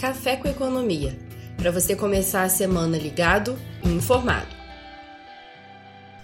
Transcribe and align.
Café 0.00 0.34
com 0.34 0.48
Economia, 0.48 1.12
para 1.58 1.70
você 1.70 1.94
começar 1.94 2.44
a 2.44 2.48
semana 2.48 2.96
ligado 2.96 3.54
e 3.84 3.88
informado. 3.90 4.48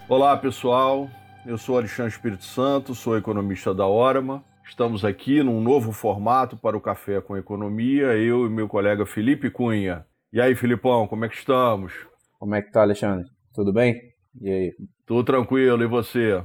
Olá, 0.08 0.34
pessoal. 0.34 1.10
Eu 1.44 1.58
sou 1.58 1.76
Alexandre 1.76 2.10
Espírito 2.10 2.44
Santo, 2.44 2.94
sou 2.94 3.18
economista 3.18 3.74
da 3.74 3.86
Orama. 3.86 4.42
Estamos 4.66 5.04
aqui 5.04 5.42
num 5.42 5.60
novo 5.60 5.92
formato 5.92 6.56
para 6.56 6.74
o 6.74 6.80
Café 6.80 7.20
com 7.20 7.36
Economia, 7.36 8.16
eu 8.16 8.46
e 8.46 8.48
meu 8.48 8.66
colega 8.66 9.04
Felipe 9.04 9.50
Cunha. 9.50 10.06
E 10.32 10.40
aí, 10.40 10.56
Filipão, 10.56 11.06
como 11.06 11.26
é 11.26 11.28
que 11.28 11.36
estamos? 11.36 11.92
Como 12.38 12.54
é 12.54 12.62
que 12.62 12.72
tá, 12.72 12.80
Alexandre? 12.80 13.26
Tudo 13.54 13.74
bem? 13.74 14.00
E 14.40 14.48
aí? 14.48 14.72
Tudo 15.04 15.22
tranquilo, 15.22 15.82
e 15.82 15.86
você? 15.86 16.42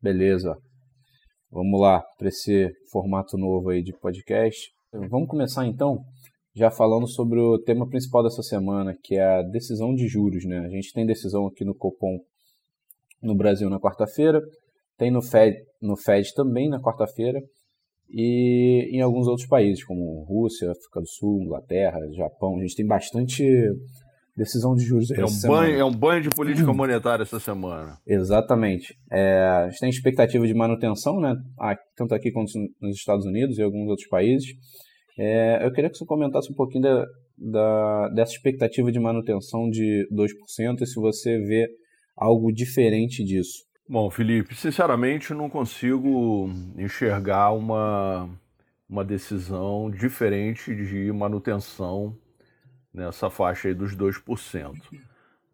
Beleza. 0.00 0.56
Vamos 1.52 1.78
lá 1.78 2.02
para 2.18 2.28
esse 2.28 2.70
formato 2.90 3.36
novo 3.36 3.68
aí 3.68 3.82
de 3.82 3.92
podcast. 3.92 4.72
Vamos 5.10 5.28
começar 5.28 5.66
então 5.66 6.02
já 6.58 6.70
falando 6.70 7.06
sobre 7.06 7.38
o 7.38 7.56
tema 7.58 7.88
principal 7.88 8.22
dessa 8.22 8.42
semana, 8.42 8.96
que 9.00 9.14
é 9.14 9.38
a 9.38 9.42
decisão 9.42 9.94
de 9.94 10.08
juros. 10.08 10.44
Né? 10.44 10.58
A 10.58 10.68
gente 10.68 10.92
tem 10.92 11.06
decisão 11.06 11.46
aqui 11.46 11.64
no 11.64 11.74
Copom 11.74 12.18
no 13.22 13.34
Brasil 13.34 13.70
na 13.70 13.80
quarta-feira, 13.80 14.40
tem 14.96 15.10
no 15.10 15.22
Fed, 15.22 15.56
no 15.80 15.96
Fed 15.96 16.34
também 16.34 16.68
na 16.68 16.80
quarta-feira, 16.80 17.40
e 18.10 18.88
em 18.92 19.00
alguns 19.00 19.28
outros 19.28 19.46
países, 19.46 19.84
como 19.84 20.24
Rússia, 20.24 20.72
África 20.72 21.00
do 21.00 21.06
Sul, 21.06 21.42
Inglaterra, 21.42 22.00
Japão. 22.12 22.56
A 22.56 22.62
gente 22.62 22.74
tem 22.74 22.86
bastante 22.86 23.44
decisão 24.36 24.74
de 24.74 24.84
juros 24.84 25.10
é 25.10 25.24
um 25.24 25.50
banho 25.50 25.80
É 25.80 25.84
um 25.84 25.92
banho 25.92 26.22
de 26.22 26.30
política 26.30 26.72
monetária 26.72 27.22
essa 27.22 27.40
semana. 27.40 27.98
Exatamente. 28.06 28.96
É, 29.10 29.40
a 29.42 29.68
gente 29.68 29.80
tem 29.80 29.90
expectativa 29.90 30.46
de 30.46 30.54
manutenção, 30.54 31.20
né? 31.20 31.34
tanto 31.96 32.14
aqui 32.14 32.30
quanto 32.30 32.52
nos 32.80 32.96
Estados 32.96 33.26
Unidos 33.26 33.58
e 33.58 33.62
alguns 33.62 33.88
outros 33.88 34.08
países. 34.08 34.48
É, 35.18 35.66
eu 35.66 35.72
queria 35.72 35.90
que 35.90 35.98
você 35.98 36.06
comentasse 36.06 36.50
um 36.50 36.54
pouquinho 36.54 36.82
da, 36.82 37.06
da, 37.36 38.08
dessa 38.10 38.32
expectativa 38.32 38.92
de 38.92 39.00
manutenção 39.00 39.68
de 39.68 40.08
2% 40.12 40.80
e 40.80 40.86
se 40.86 40.94
você 40.94 41.38
vê 41.38 41.68
algo 42.16 42.52
diferente 42.52 43.24
disso. 43.24 43.66
Bom, 43.88 44.08
Felipe, 44.10 44.54
sinceramente 44.54 45.34
não 45.34 45.50
consigo 45.50 46.50
enxergar 46.76 47.52
uma, 47.52 48.30
uma 48.88 49.04
decisão 49.04 49.90
diferente 49.90 50.74
de 50.74 51.10
manutenção 51.10 52.16
nessa 52.94 53.28
faixa 53.28 53.68
aí 53.68 53.74
dos 53.74 53.96
2%. 53.96 54.74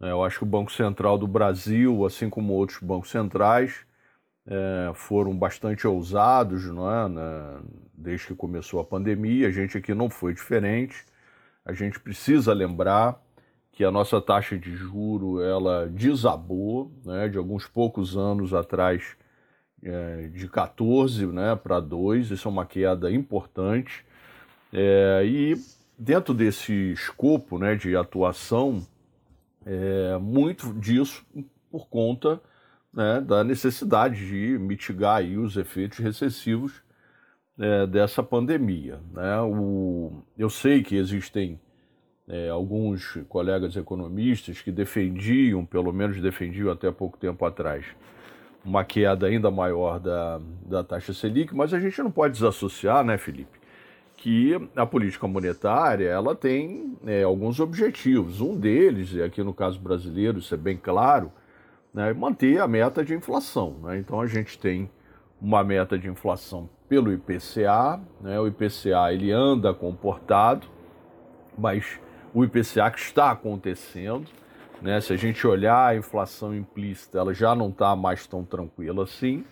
É, 0.02 0.10
eu 0.10 0.22
acho 0.22 0.38
que 0.38 0.44
o 0.44 0.48
Banco 0.48 0.72
Central 0.72 1.16
do 1.16 1.26
Brasil, 1.26 2.04
assim 2.04 2.28
como 2.28 2.52
outros 2.52 2.80
bancos 2.80 3.10
centrais, 3.10 3.86
é, 4.46 4.92
foram 4.94 5.36
bastante 5.36 5.86
ousados, 5.86 6.66
não 6.66 6.90
é? 6.90 7.08
Né? 7.08 7.60
Desde 7.94 8.26
que 8.28 8.34
começou 8.34 8.80
a 8.80 8.84
pandemia, 8.84 9.48
a 9.48 9.50
gente 9.50 9.78
aqui 9.78 9.94
não 9.94 10.10
foi 10.10 10.34
diferente. 10.34 11.04
A 11.64 11.72
gente 11.72 11.98
precisa 11.98 12.52
lembrar 12.52 13.20
que 13.72 13.84
a 13.84 13.90
nossa 13.90 14.20
taxa 14.20 14.56
de 14.58 14.74
juro 14.76 15.42
ela 15.42 15.88
desabou, 15.88 16.92
né? 17.04 17.28
De 17.28 17.38
alguns 17.38 17.66
poucos 17.66 18.16
anos 18.16 18.54
atrás, 18.54 19.16
é, 19.82 20.28
de 20.28 20.48
14, 20.48 21.26
né, 21.26 21.56
para 21.56 21.80
2. 21.80 22.30
Isso 22.30 22.46
é 22.46 22.50
uma 22.50 22.66
queda 22.66 23.10
importante. 23.10 24.04
É, 24.72 25.22
e 25.24 25.54
dentro 25.98 26.32
desse 26.34 26.92
escopo, 26.92 27.58
né, 27.58 27.74
de 27.74 27.96
atuação, 27.96 28.86
é, 29.66 30.18
muito 30.18 30.72
disso 30.74 31.24
por 31.70 31.88
conta 31.88 32.40
né, 32.94 33.20
da 33.20 33.42
necessidade 33.42 34.26
de 34.26 34.58
mitigar 34.58 35.16
aí 35.16 35.36
os 35.36 35.56
efeitos 35.56 35.98
recessivos 35.98 36.82
é, 37.58 37.86
dessa 37.86 38.22
pandemia. 38.22 39.00
Né? 39.12 39.40
O, 39.40 40.22
eu 40.38 40.48
sei 40.48 40.82
que 40.82 40.96
existem 40.96 41.58
é, 42.28 42.48
alguns 42.48 43.18
colegas 43.28 43.76
economistas 43.76 44.62
que 44.62 44.70
defendiam, 44.70 45.64
pelo 45.64 45.92
menos 45.92 46.20
defendiam 46.20 46.70
até 46.70 46.90
pouco 46.90 47.18
tempo 47.18 47.44
atrás, 47.44 47.84
uma 48.64 48.84
queda 48.84 49.26
ainda 49.26 49.50
maior 49.50 50.00
da, 50.00 50.40
da 50.64 50.82
taxa 50.82 51.12
Selic, 51.12 51.54
mas 51.54 51.74
a 51.74 51.80
gente 51.80 52.00
não 52.02 52.10
pode 52.10 52.34
desassociar, 52.34 53.04
né, 53.04 53.18
Felipe, 53.18 53.58
que 54.16 54.54
a 54.74 54.86
política 54.86 55.28
monetária 55.28 56.08
ela 56.08 56.34
tem 56.34 56.96
é, 57.04 57.22
alguns 57.24 57.60
objetivos. 57.60 58.40
Um 58.40 58.56
deles, 58.58 59.14
aqui 59.20 59.42
no 59.42 59.52
caso 59.52 59.78
brasileiro, 59.78 60.38
isso 60.38 60.54
é 60.54 60.56
bem 60.56 60.78
claro, 60.78 61.30
né, 61.94 62.12
manter 62.12 62.60
a 62.60 62.66
meta 62.66 63.04
de 63.04 63.14
inflação. 63.14 63.78
Né? 63.82 63.98
Então 63.98 64.20
a 64.20 64.26
gente 64.26 64.58
tem 64.58 64.90
uma 65.40 65.62
meta 65.62 65.96
de 65.96 66.08
inflação 66.08 66.68
pelo 66.88 67.12
IPCA, 67.12 68.00
né? 68.20 68.38
o 68.40 68.48
IPCA 68.48 69.12
ele 69.12 69.30
anda 69.30 69.72
comportado, 69.72 70.66
mas 71.56 72.00
o 72.34 72.44
IPCA 72.44 72.90
que 72.90 72.98
está 72.98 73.30
acontecendo, 73.30 74.28
né? 74.82 75.00
se 75.00 75.12
a 75.12 75.16
gente 75.16 75.46
olhar 75.46 75.86
a 75.86 75.96
inflação 75.96 76.54
implícita, 76.54 77.18
ela 77.18 77.32
já 77.32 77.54
não 77.54 77.68
está 77.68 77.94
mais 77.94 78.26
tão 78.26 78.44
tranquila 78.44 79.04
assim. 79.04 79.44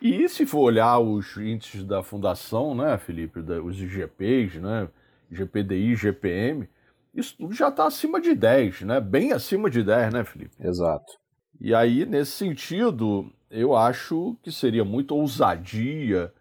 E 0.00 0.28
se 0.28 0.44
for 0.44 0.60
olhar 0.60 0.98
os 0.98 1.36
índices 1.36 1.84
da 1.84 2.02
fundação, 2.02 2.74
né, 2.74 2.98
Felipe, 2.98 3.40
os 3.40 3.80
IGPs, 3.80 4.60
né, 4.60 4.88
GPDI, 5.30 5.96
GPM, 5.96 6.68
isso 7.14 7.34
tudo 7.38 7.54
já 7.54 7.68
está 7.68 7.86
acima 7.86 8.20
de 8.20 8.34
10, 8.34 8.82
né? 8.82 9.00
Bem 9.00 9.32
acima 9.32 9.70
de 9.70 9.82
10, 9.82 10.12
né, 10.12 10.24
Felipe? 10.24 10.54
Exato. 10.60 11.23
E 11.60 11.74
aí, 11.74 12.04
nesse 12.04 12.32
sentido, 12.32 13.30
eu 13.50 13.76
acho 13.76 14.36
que 14.42 14.50
seria 14.50 14.84
muita 14.84 15.14
ousadia, 15.14 16.32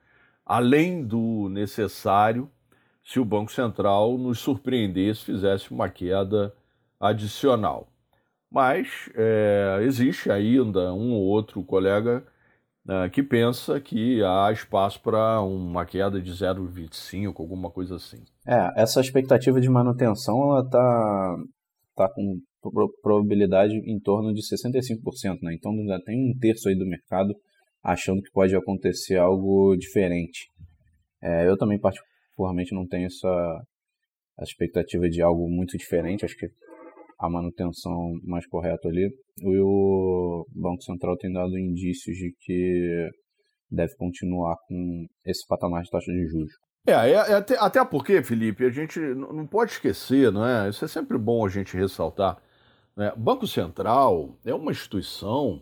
além 0.45 1.03
do 1.03 1.47
necessário, 1.49 2.49
se 3.03 3.19
o 3.19 3.25
Banco 3.25 3.51
Central 3.51 4.17
nos 4.17 4.39
surpreendesse, 4.39 5.25
fizesse 5.25 5.71
uma 5.71 5.89
queda 5.89 6.53
adicional. 6.99 7.87
Mas 8.49 9.09
é, 9.15 9.79
existe 9.81 10.31
ainda 10.31 10.93
um 10.93 11.11
ou 11.13 11.23
outro 11.23 11.63
colega 11.63 12.23
né, 12.85 13.09
que 13.09 13.23
pensa 13.23 13.79
que 13.79 14.23
há 14.23 14.51
espaço 14.51 15.01
para 15.01 15.41
uma 15.41 15.85
queda 15.85 16.21
de 16.21 16.31
0,25, 16.31 17.39
alguma 17.39 17.69
coisa 17.69 17.95
assim. 17.95 18.23
É, 18.47 18.81
essa 18.81 19.01
expectativa 19.01 19.59
de 19.59 19.69
manutenção 19.69 20.51
ela 20.51 20.61
está 20.61 21.37
tá 21.95 22.09
com 22.09 22.39
probabilidade 23.01 23.73
em 23.73 23.99
torno 23.99 24.33
de 24.33 24.41
65%, 24.41 25.39
né? 25.41 25.53
Então 25.53 25.71
já 25.85 25.99
tem 26.01 26.31
um 26.31 26.37
terço 26.37 26.69
aí 26.69 26.75
do 26.75 26.85
mercado 26.85 27.33
achando 27.83 28.21
que 28.21 28.31
pode 28.31 28.55
acontecer 28.55 29.17
algo 29.17 29.75
diferente. 29.75 30.47
É, 31.21 31.47
eu 31.47 31.57
também 31.57 31.79
particularmente 31.79 32.73
não 32.73 32.87
tenho 32.87 33.07
essa, 33.07 33.61
essa 34.39 34.51
expectativa 34.51 35.09
de 35.09 35.21
algo 35.21 35.49
muito 35.49 35.77
diferente. 35.77 36.23
Acho 36.25 36.37
que 36.37 36.47
a 37.19 37.29
manutenção 37.29 38.13
mais 38.23 38.45
correta 38.47 38.87
ali. 38.87 39.09
E 39.41 39.59
o 39.59 40.45
Banco 40.53 40.83
Central 40.83 41.17
tem 41.17 41.31
dado 41.31 41.57
indícios 41.57 42.15
de 42.15 42.33
que 42.39 43.09
deve 43.69 43.95
continuar 43.95 44.55
com 44.67 45.05
esse 45.25 45.45
patamar 45.47 45.83
de 45.83 45.89
taxa 45.89 46.11
de 46.11 46.27
juros. 46.27 46.53
É, 46.85 46.91
é, 46.91 47.11
é 47.11 47.33
até, 47.33 47.57
até 47.57 47.85
porque, 47.85 48.21
Felipe, 48.21 48.65
a 48.65 48.69
gente 48.69 48.99
não 48.99 49.47
pode 49.47 49.71
esquecer, 49.71 50.31
não 50.31 50.45
é? 50.45 50.69
Isso 50.69 50.83
é 50.83 50.87
sempre 50.87 51.17
bom 51.17 51.45
a 51.45 51.49
gente 51.49 51.77
ressaltar 51.77 52.37
né? 52.95 53.11
Banco 53.15 53.47
Central 53.47 54.37
é 54.45 54.53
uma 54.53 54.71
instituição 54.71 55.61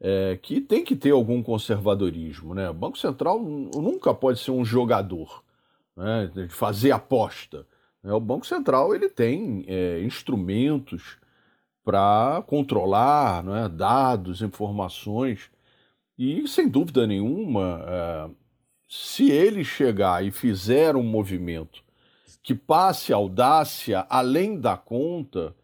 é, 0.00 0.38
que 0.40 0.60
tem 0.60 0.84
que 0.84 0.96
ter 0.96 1.10
algum 1.10 1.42
conservadorismo. 1.42 2.54
Né? 2.54 2.72
Banco 2.72 2.98
Central 2.98 3.40
nunca 3.40 4.12
pode 4.12 4.40
ser 4.40 4.50
um 4.50 4.64
jogador, 4.64 5.42
né? 5.96 6.30
de 6.34 6.48
fazer 6.48 6.90
aposta. 6.92 7.66
Né? 8.02 8.12
O 8.12 8.20
Banco 8.20 8.46
Central 8.46 8.94
ele 8.94 9.08
tem 9.08 9.64
é, 9.68 10.02
instrumentos 10.02 11.16
para 11.84 12.42
controlar 12.46 13.44
né? 13.44 13.68
dados, 13.68 14.42
informações, 14.42 15.50
e 16.18 16.46
sem 16.46 16.68
dúvida 16.68 17.06
nenhuma, 17.06 17.84
é, 17.86 18.30
se 18.88 19.30
ele 19.30 19.64
chegar 19.64 20.24
e 20.24 20.30
fizer 20.30 20.94
um 20.94 21.02
movimento 21.02 21.82
que 22.42 22.54
passe 22.54 23.12
audácia 23.12 24.04
além 24.10 24.58
da 24.58 24.76
conta, 24.76 25.54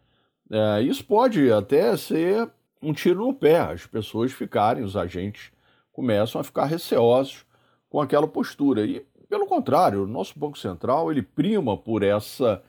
é, 0.51 0.81
isso 0.81 1.03
pode 1.05 1.51
até 1.51 1.95
ser 1.95 2.49
um 2.81 2.93
tiro 2.93 3.25
no 3.25 3.33
pé, 3.33 3.59
as 3.59 3.85
pessoas 3.85 4.31
ficarem, 4.31 4.83
os 4.83 4.95
agentes 4.95 5.51
começam 5.91 6.39
a 6.39 6.43
ficar 6.43 6.65
receosos 6.65 7.45
com 7.89 7.99
aquela 7.99 8.27
postura. 8.27 8.85
E, 8.85 9.05
pelo 9.29 9.45
contrário, 9.45 10.03
o 10.03 10.07
nosso 10.07 10.39
Banco 10.39 10.57
Central 10.57 11.11
ele 11.11 11.21
prima 11.21 11.77
por 11.77 12.03
essa 12.03 12.63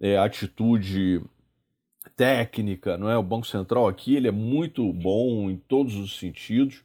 é, 0.00 0.18
atitude 0.18 1.22
técnica, 2.16 2.98
não 2.98 3.08
é? 3.08 3.16
O 3.16 3.22
Banco 3.22 3.46
Central 3.46 3.88
aqui 3.88 4.16
ele 4.16 4.28
é 4.28 4.32
muito 4.32 4.92
bom 4.92 5.50
em 5.50 5.56
todos 5.56 5.96
os 5.96 6.18
sentidos 6.18 6.82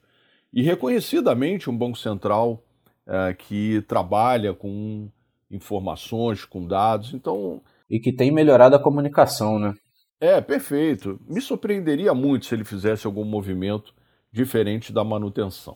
e 0.54 0.62
reconhecidamente 0.62 1.70
um 1.70 1.78
Banco 1.78 1.98
Central 1.98 2.64
é, 3.06 3.34
que 3.34 3.82
trabalha 3.82 4.54
com 4.54 5.10
informações, 5.52 6.46
com 6.46 6.66
dados, 6.66 7.14
então 7.14 7.62
e 7.90 8.00
que 8.00 8.14
tem 8.14 8.32
melhorado 8.32 8.76
a 8.76 8.82
comunicação, 8.82 9.58
né? 9.58 9.74
É, 10.20 10.42
perfeito. 10.42 11.20
Me 11.28 11.42
surpreenderia 11.42 12.14
muito 12.14 12.46
se 12.46 12.54
ele 12.54 12.66
fizesse 12.66 13.08
algum 13.08 13.24
movimento 13.24 13.94
diferente 14.32 14.92
da 14.92 15.04
manutenção. 15.04 15.74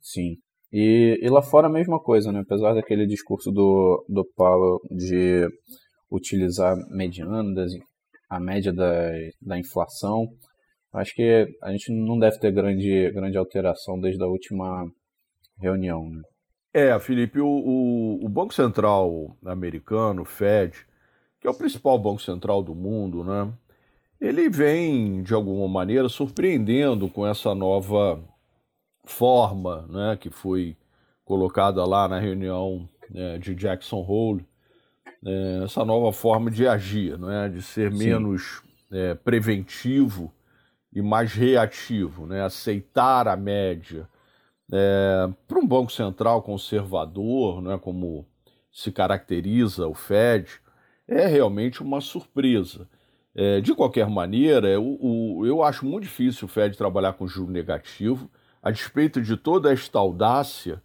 Sim. 0.00 0.36
E, 0.72 1.18
e 1.20 1.28
lá 1.28 1.42
fora 1.42 1.66
a 1.66 1.72
mesma 1.72 2.00
coisa, 2.00 2.32
né? 2.32 2.40
Apesar 2.40 2.74
daquele 2.74 3.06
discurso 3.06 3.52
do, 3.52 4.04
do 4.08 4.24
Powell 4.34 4.80
de 4.90 5.46
utilizar 6.10 6.76
medianas, 6.90 7.72
a 8.28 8.40
média 8.40 8.72
da, 8.72 9.10
da 9.40 9.58
inflação, 9.58 10.26
acho 10.94 11.14
que 11.14 11.46
a 11.62 11.70
gente 11.72 11.92
não 11.92 12.18
deve 12.18 12.38
ter 12.38 12.50
grande, 12.52 13.10
grande 13.12 13.36
alteração 13.36 14.00
desde 14.00 14.22
a 14.22 14.26
última 14.26 14.90
reunião. 15.58 16.08
Né? 16.08 16.22
É, 16.72 16.98
Felipe, 16.98 17.38
o, 17.38 17.46
o, 17.46 18.24
o, 18.24 18.28
Banco 18.30 18.54
Central 18.54 19.36
americano, 19.44 20.22
o 20.22 20.26
Fed, 20.26 20.86
que 21.42 21.48
é 21.48 21.50
o 21.50 21.54
principal 21.54 21.98
banco 21.98 22.22
central 22.22 22.62
do 22.62 22.72
mundo, 22.72 23.24
né? 23.24 23.52
Ele 24.20 24.48
vem, 24.48 25.24
de 25.24 25.34
alguma 25.34 25.66
maneira, 25.66 26.08
surpreendendo 26.08 27.08
com 27.08 27.26
essa 27.26 27.52
nova 27.52 28.22
forma 29.04 29.84
né, 29.88 30.16
que 30.16 30.30
foi 30.30 30.76
colocada 31.24 31.84
lá 31.84 32.06
na 32.06 32.20
reunião 32.20 32.88
né, 33.10 33.38
de 33.38 33.56
Jackson 33.56 33.96
Hole, 33.96 34.46
né, 35.20 35.64
essa 35.64 35.84
nova 35.84 36.12
forma 36.12 36.48
de 36.48 36.68
agir, 36.68 37.18
né, 37.18 37.48
de 37.48 37.60
ser 37.60 37.90
Sim. 37.90 37.98
menos 37.98 38.62
é, 38.92 39.14
preventivo 39.14 40.32
e 40.92 41.02
mais 41.02 41.32
reativo, 41.32 42.24
né, 42.24 42.44
aceitar 42.44 43.26
a 43.26 43.36
média. 43.36 44.08
É, 44.72 45.28
Para 45.48 45.58
um 45.58 45.66
Banco 45.66 45.90
Central 45.90 46.42
conservador, 46.42 47.60
né, 47.60 47.76
como 47.82 48.24
se 48.70 48.92
caracteriza 48.92 49.88
o 49.88 49.94
Fed, 49.94 50.62
é 51.08 51.26
realmente 51.26 51.82
uma 51.82 52.00
surpresa. 52.00 52.88
É, 53.34 53.60
de 53.60 53.74
qualquer 53.74 54.08
maneira, 54.08 54.68
eu, 54.68 55.42
eu 55.44 55.62
acho 55.62 55.86
muito 55.86 56.04
difícil 56.04 56.46
o 56.46 56.48
Fed 56.48 56.76
trabalhar 56.76 57.14
com 57.14 57.26
juro 57.26 57.50
negativo 57.50 58.30
a 58.62 58.70
despeito 58.70 59.20
de 59.20 59.36
toda 59.36 59.72
esta 59.72 59.98
audácia, 59.98 60.80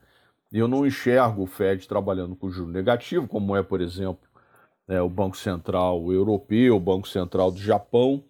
eu 0.52 0.68
não 0.68 0.86
enxergo 0.86 1.44
o 1.44 1.48
Fed 1.48 1.88
trabalhando 1.88 2.36
com 2.36 2.50
juro 2.50 2.72
negativo, 2.72 3.28
como 3.28 3.56
é, 3.56 3.62
por 3.62 3.82
exemplo, 3.82 4.28
é, 4.88 5.00
o 5.00 5.10
Banco 5.10 5.38
Central 5.38 6.12
Europeu, 6.12 6.76
o 6.76 6.80
Banco 6.80 7.08
Central 7.08 7.52
do 7.52 7.60
Japão, 7.60 8.24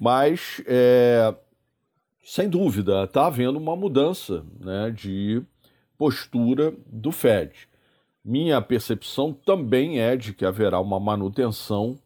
mas, 0.00 0.62
é, 0.66 1.34
sem 2.24 2.48
dúvida, 2.48 3.04
está 3.04 3.26
havendo 3.26 3.58
uma 3.58 3.76
mudança 3.76 4.44
né, 4.58 4.90
de 4.90 5.42
postura 5.98 6.72
do 6.86 7.12
Fed. 7.12 7.67
Minha 8.28 8.60
percepção 8.60 9.32
também 9.32 10.00
é 10.00 10.14
de 10.14 10.34
que 10.34 10.44
haverá 10.44 10.78
uma 10.78 11.00
manutenção 11.00 11.98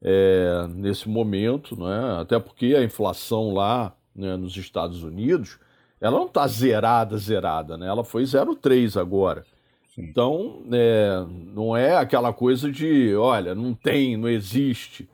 é, 0.00 0.64
nesse 0.68 1.08
momento, 1.08 1.76
né, 1.76 2.20
até 2.20 2.38
porque 2.38 2.66
a 2.76 2.84
inflação 2.84 3.52
lá 3.52 3.92
né, 4.14 4.36
nos 4.36 4.56
Estados 4.56 5.02
Unidos 5.02 5.58
ela 6.00 6.18
não 6.18 6.26
está 6.26 6.46
zerada, 6.46 7.18
zerada, 7.18 7.76
né? 7.76 7.88
Ela 7.88 8.04
foi 8.04 8.22
0,3 8.22 9.00
agora. 9.00 9.44
Sim. 9.92 10.02
Então, 10.02 10.62
é, 10.70 11.26
não 11.28 11.76
é 11.76 11.96
aquela 11.96 12.32
coisa 12.32 12.70
de, 12.70 13.16
olha, 13.16 13.52
não 13.52 13.74
tem, 13.74 14.16
não 14.16 14.28
existe. 14.28 15.08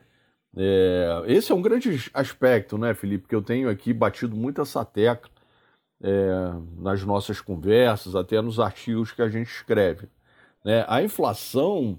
É, 0.55 1.23
esse 1.29 1.51
é 1.51 1.55
um 1.55 1.63
grande 1.63 2.11
aspecto, 2.13 2.77
né, 2.77 2.93
Felipe, 2.93 3.27
que 3.27 3.35
eu 3.35 3.41
tenho 3.41 3.71
aqui 3.71 3.95
batido 3.95 4.37
muito 4.37 4.61
essa 4.61 4.85
tecla 4.85 5.31
é, 6.03 6.31
nas 6.77 7.03
nossas 7.05 7.41
conversas, 7.41 8.15
até 8.15 8.43
nos 8.43 8.61
artigos 8.61 9.13
que 9.13 9.23
a 9.23 9.29
gente 9.31 9.49
escreve. 9.49 10.09
Né? 10.65 10.85
A 10.89 11.03
inflação, 11.03 11.99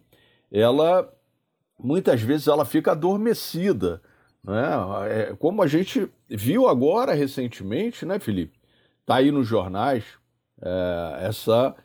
ela 0.52 1.12
muitas 1.80 2.22
vezes 2.22 2.48
ela 2.48 2.66
fica 2.66 2.92
adormecida, 2.92 4.02
né? 4.44 4.70
É, 5.10 5.36
como 5.38 5.62
a 5.62 5.68
gente 5.68 6.10
viu 6.30 6.68
agora 6.68 7.14
recentemente, 7.14 8.06
né, 8.06 8.20
Felipe? 8.20 8.58
Está 9.02 9.16
aí 9.16 9.32
nos 9.32 9.48
jornais 9.48 10.04
é, 10.62 11.28
essa 11.28 11.76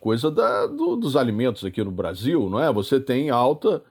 coisa 0.00 0.30
da, 0.30 0.66
do, 0.66 0.96
dos 0.96 1.16
alimentos 1.16 1.64
aqui 1.64 1.82
no 1.82 1.90
Brasil, 1.92 2.50
não 2.50 2.60
é? 2.60 2.72
Você 2.72 2.98
tem 2.98 3.30
alta 3.30 3.82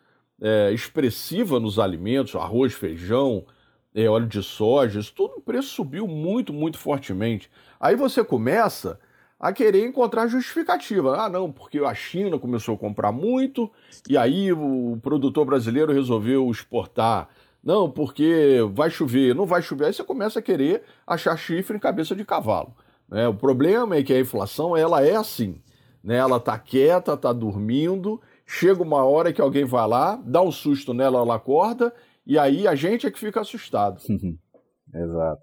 é, 0.41 0.71
expressiva 0.71 1.59
nos 1.59 1.79
alimentos, 1.79 2.35
arroz, 2.35 2.73
feijão, 2.73 3.45
é, 3.93 4.09
óleo 4.09 4.27
de 4.27 4.43
soja, 4.43 4.99
isso 4.99 5.13
tudo 5.15 5.35
o 5.37 5.41
preço 5.41 5.69
subiu 5.69 6.05
muito, 6.05 6.51
muito 6.51 6.77
fortemente. 6.77 7.49
Aí 7.79 7.95
você 7.95 8.23
começa 8.23 8.99
a 9.39 9.51
querer 9.51 9.85
encontrar 9.85 10.27
justificativa. 10.27 11.17
Ah, 11.17 11.29
não, 11.29 11.51
porque 11.51 11.79
a 11.79 11.93
China 11.93 12.39
começou 12.39 12.75
a 12.75 12.77
comprar 12.77 13.11
muito 13.11 13.69
e 14.09 14.17
aí 14.17 14.51
o 14.53 14.97
produtor 15.01 15.45
brasileiro 15.45 15.93
resolveu 15.93 16.49
exportar 16.49 17.29
não, 17.65 17.89
porque 17.89 18.59
vai 18.73 18.91
chover, 18.91 19.33
não 19.33 19.47
vai 19.47 19.59
chover. 19.59 19.85
Aí 19.85 19.93
você 19.93 20.03
começa 20.03 20.37
a 20.37 20.41
querer 20.41 20.83
achar 21.07 21.35
chifre 21.35 21.75
em 21.75 21.79
cabeça 21.79 22.15
de 22.15 22.23
cavalo. 22.23 22.75
Né? 23.09 23.27
O 23.27 23.33
problema 23.33 23.95
é 23.95 24.03
que 24.03 24.13
a 24.13 24.19
inflação 24.19 24.77
ela 24.77 25.03
é 25.03 25.15
assim. 25.15 25.59
Né? 26.03 26.17
Ela 26.17 26.37
está 26.37 26.59
quieta, 26.59 27.13
está 27.13 27.33
dormindo, 27.33 28.21
chega 28.45 28.83
uma 28.83 29.03
hora 29.03 29.33
que 29.33 29.41
alguém 29.41 29.65
vai 29.65 29.87
lá, 29.87 30.21
dá 30.23 30.43
um 30.43 30.51
susto 30.51 30.93
nela, 30.93 31.17
ela 31.17 31.35
acorda, 31.35 31.91
e 32.23 32.37
aí 32.37 32.67
a 32.67 32.75
gente 32.75 33.07
é 33.07 33.11
que 33.11 33.17
fica 33.17 33.41
assustado. 33.41 33.99
Exato. 34.93 35.41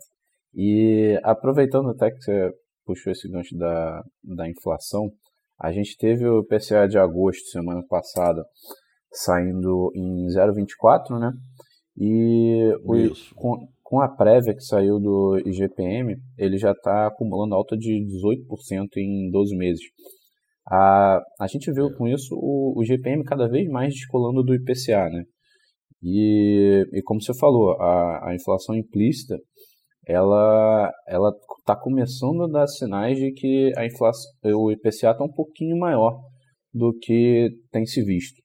E 0.55 1.19
aproveitando 1.25 1.91
até 1.91 2.09
que 2.13 2.23
você 2.23 2.55
puxou 2.85 3.13
esse 3.13 3.29
gancho 3.29 3.57
da, 3.57 4.03
da 4.23 4.49
inflação, 4.49 5.11
a 5.61 5.71
gente 5.71 5.97
teve 5.97 6.27
o 6.27 6.45
PCA 6.45 6.89
de 6.89 6.99
agosto, 6.99 7.51
semana 7.51 7.83
passada, 7.89 8.45
saindo 9.13 9.93
em 9.95 10.27
0,24, 10.27 11.19
né? 11.21 11.33
E 11.97 12.73
o, 12.85 13.35
com, 13.37 13.69
com 13.83 14.01
a 14.01 14.09
prévia 14.09 14.55
que 14.55 14.65
saiu 14.65 14.99
do 14.99 15.39
IGPM, 15.45 16.17
ele 16.39 16.57
já 16.57 16.73
está 16.73 17.07
acumulando 17.07 17.55
alta 17.55 17.77
de 17.77 17.93
18% 17.93 18.89
em 18.97 19.31
12 19.31 19.57
meses. 19.57 19.83
A, 20.67 21.21
a 21.41 21.47
gente 21.47 21.71
viu 21.73 21.93
com 21.97 22.09
isso 22.09 22.35
o, 22.35 22.75
o 22.77 22.83
IGPM 22.83 23.23
cada 23.25 23.49
vez 23.49 23.69
mais 23.69 23.95
descolando 23.95 24.43
do 24.43 24.55
IPCA, 24.55 25.11
né? 25.11 25.25
E, 26.03 26.85
e 26.93 27.03
como 27.03 27.23
você 27.23 27.33
falou, 27.39 27.81
a, 27.81 28.31
a 28.31 28.35
inflação 28.35 28.75
implícita, 28.75 29.39
ela 30.07 30.91
ela 31.07 31.33
está 31.61 31.77
começando 31.77 32.43
a 32.43 32.49
dar 32.49 32.67
sinais 32.67 33.17
de 33.19 33.33
que 33.33 33.73
a 33.77 33.87
inflação, 33.87 34.33
o 34.45 34.71
IPCA 34.73 35.11
está 35.11 35.25
um 35.25 35.33
pouquinho 35.33 35.79
maior 35.79 36.21
do 36.73 36.93
que 37.01 37.51
tem 37.71 37.87
se 37.87 38.03
visto. 38.03 38.43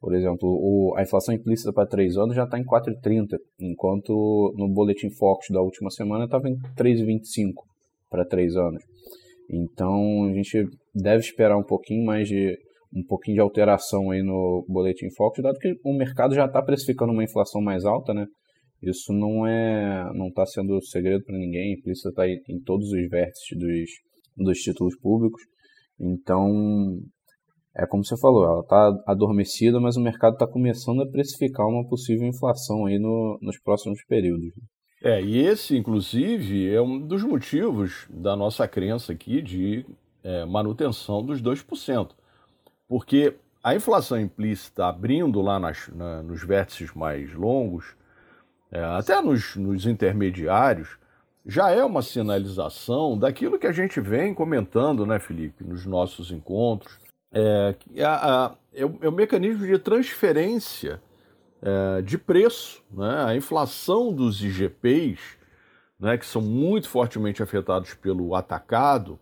Por 0.00 0.14
exemplo, 0.14 0.48
o, 0.48 0.94
a 0.96 1.02
inflação 1.02 1.34
implícita 1.34 1.72
para 1.72 1.86
3 1.86 2.16
anos 2.16 2.34
já 2.34 2.44
está 2.44 2.58
em 2.58 2.64
4,30, 2.64 3.36
enquanto 3.60 4.54
no 4.56 4.68
boletim 4.72 5.10
Focus 5.10 5.48
da 5.50 5.60
última 5.60 5.90
semana 5.90 6.24
estava 6.24 6.48
em 6.48 6.56
3,25 6.74 7.52
para 8.08 8.24
3 8.24 8.56
anos. 8.56 8.82
Então 9.50 10.24
a 10.24 10.32
gente 10.32 10.64
deve 10.94 11.20
esperar 11.20 11.56
um 11.58 11.64
pouquinho 11.64 12.04
mais 12.04 12.28
de 12.28 12.56
um 12.94 13.04
pouquinho 13.04 13.36
de 13.36 13.40
alteração 13.40 14.10
aí 14.10 14.22
no 14.22 14.64
boletim 14.68 15.08
Focus, 15.16 15.42
dado 15.42 15.58
que 15.58 15.76
o 15.84 15.96
mercado 15.96 16.34
já 16.34 16.46
está 16.46 16.60
precificando 16.60 17.12
uma 17.12 17.22
inflação 17.22 17.60
mais 17.60 17.84
alta, 17.84 18.12
né? 18.12 18.26
Isso 18.82 19.12
não 19.12 19.46
é, 19.46 20.10
não 20.14 20.28
está 20.28 20.46
sendo 20.46 20.80
segredo 20.82 21.24
para 21.24 21.36
ninguém. 21.36 21.74
Implícita 21.74 22.08
está 22.08 22.28
em 22.28 22.60
todos 22.64 22.90
os 22.90 23.08
vértices 23.08 23.58
dos, 23.58 23.90
dos 24.36 24.58
títulos 24.58 24.96
públicos. 24.98 25.42
Então 25.98 26.98
é 27.76 27.86
como 27.86 28.04
você 28.04 28.16
falou, 28.18 28.44
ela 28.44 28.60
está 28.60 29.02
adormecida, 29.06 29.78
mas 29.78 29.96
o 29.96 30.02
mercado 30.02 30.34
está 30.34 30.46
começando 30.46 31.02
a 31.02 31.06
precificar 31.06 31.66
uma 31.66 31.86
possível 31.88 32.26
inflação 32.26 32.86
aí 32.86 32.98
no, 32.98 33.38
nos 33.40 33.58
próximos 33.60 34.02
períodos. 34.04 34.52
É, 35.02 35.22
e 35.22 35.38
esse, 35.38 35.76
inclusive, 35.76 36.68
é 36.68 36.80
um 36.80 36.98
dos 36.98 37.22
motivos 37.22 38.06
da 38.10 38.36
nossa 38.36 38.66
crença 38.66 39.12
aqui 39.12 39.40
de 39.40 39.86
é, 40.22 40.44
manutenção 40.44 41.24
dos 41.24 41.40
2%. 41.40 42.10
Porque 42.88 43.34
a 43.62 43.74
inflação 43.74 44.20
implícita 44.20 44.86
abrindo 44.86 45.40
lá 45.40 45.58
nas, 45.58 45.88
na, 45.88 46.22
nos 46.22 46.44
vértices 46.44 46.92
mais 46.92 47.32
longos, 47.32 47.96
é, 48.72 48.82
até 48.82 49.20
nos, 49.20 49.56
nos 49.56 49.86
intermediários, 49.86 50.98
já 51.44 51.70
é 51.70 51.84
uma 51.84 52.02
sinalização 52.02 53.18
daquilo 53.18 53.58
que 53.58 53.66
a 53.66 53.72
gente 53.72 54.00
vem 54.00 54.34
comentando, 54.34 55.06
né, 55.06 55.18
Felipe, 55.18 55.64
nos 55.64 55.86
nossos 55.86 56.30
encontros, 56.30 56.98
é, 57.32 57.74
é, 57.94 58.84
o, 58.84 58.98
é, 59.00 59.08
o, 59.08 59.12
mecanismo 59.12 59.66
de 59.66 59.78
transferência 59.78 61.00
é, 61.62 62.02
de 62.02 62.18
preço. 62.18 62.82
Né? 62.90 63.24
A 63.26 63.36
inflação 63.36 64.12
dos 64.12 64.42
IGPs, 64.42 65.38
né, 65.98 66.18
que 66.18 66.26
são 66.26 66.42
muito 66.42 66.88
fortemente 66.88 67.42
afetados 67.42 67.94
pelo 67.94 68.34
atacado, 68.34 69.18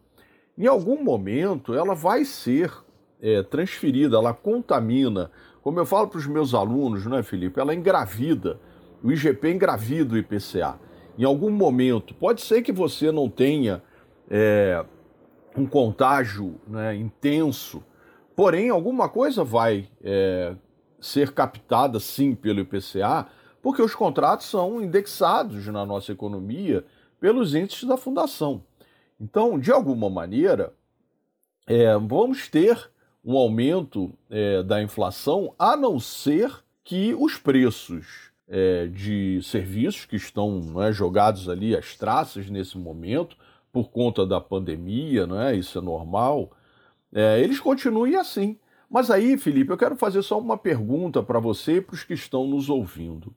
em 0.57 0.67
algum 0.67 1.02
momento 1.02 1.75
ela 1.75 1.95
vai 1.95 2.25
ser 2.25 2.73
é, 3.21 3.43
transferida, 3.43 4.17
ela 4.17 4.35
contamina. 4.35 5.31
Como 5.62 5.78
eu 5.78 5.87
falo 5.87 6.09
para 6.09 6.19
os 6.19 6.26
meus 6.26 6.55
alunos, 6.55 7.07
né, 7.07 7.23
Felipe? 7.23 7.61
Ela 7.61 7.75
engravida. 7.75 8.59
O 9.02 9.12
IGP 9.12 9.52
engravida 9.52 10.14
o 10.14 10.19
IPCA. 10.19 10.78
Em 11.17 11.25
algum 11.25 11.50
momento, 11.50 12.14
pode 12.14 12.43
ser 12.43 12.62
que 12.62 12.73
você 12.73 13.11
não 13.11 13.28
tenha 13.28 13.83
é, 14.31 14.85
um 15.57 15.67
contágio 15.67 16.61
né, 16.67 16.95
intenso 16.95 17.83
Porém, 18.38 18.71
alguma 18.71 19.09
coisa 19.09 19.43
vai 19.43 19.88
é, 20.00 20.55
ser 21.00 21.33
captada 21.33 21.99
sim 21.99 22.37
pelo 22.37 22.61
IPCA, 22.61 23.26
porque 23.61 23.83
os 23.83 23.97
contratos 23.97 24.47
são 24.47 24.81
indexados 24.81 25.67
na 25.67 25.85
nossa 25.85 26.12
economia 26.12 26.85
pelos 27.19 27.52
índices 27.52 27.83
da 27.83 27.97
fundação. 27.97 28.62
Então, 29.21 29.59
de 29.59 29.73
alguma 29.73 30.09
maneira, 30.09 30.73
é, 31.67 31.99
vamos 31.99 32.47
ter 32.47 32.78
um 33.25 33.37
aumento 33.37 34.17
é, 34.31 34.62
da 34.62 34.81
inflação, 34.81 35.52
a 35.59 35.76
não 35.76 35.99
ser 35.99 36.62
que 36.85 37.17
os 37.19 37.37
preços 37.38 38.27
é, 38.49 38.87
de 38.87 39.40
serviços 39.43 40.07
que 40.07 40.17
estão 40.17 40.62
é, 40.83 40.93
jogados 40.93 41.49
ali 41.49 41.76
às 41.76 41.97
traças 41.97 42.49
nesse 42.49 42.78
momento, 42.78 43.37
por 43.71 43.90
conta 43.90 44.26
da 44.26 44.40
pandemia, 44.40 45.28
é? 45.47 45.55
isso 45.55 45.78
é 45.78 45.83
normal, 45.83 46.50
é, 47.12 47.40
eles 47.40 47.61
continuem 47.61 48.17
assim. 48.17 48.59
Mas 48.90 49.11
aí, 49.11 49.37
Felipe, 49.37 49.71
eu 49.71 49.76
quero 49.76 49.97
fazer 49.97 50.23
só 50.23 50.38
uma 50.38 50.57
pergunta 50.57 51.23
para 51.23 51.38
você 51.38 51.76
e 51.76 51.81
para 51.81 51.95
os 51.95 52.05
que 52.05 52.14
estão 52.14 52.47
nos 52.47 52.71
ouvindo. 52.71 53.35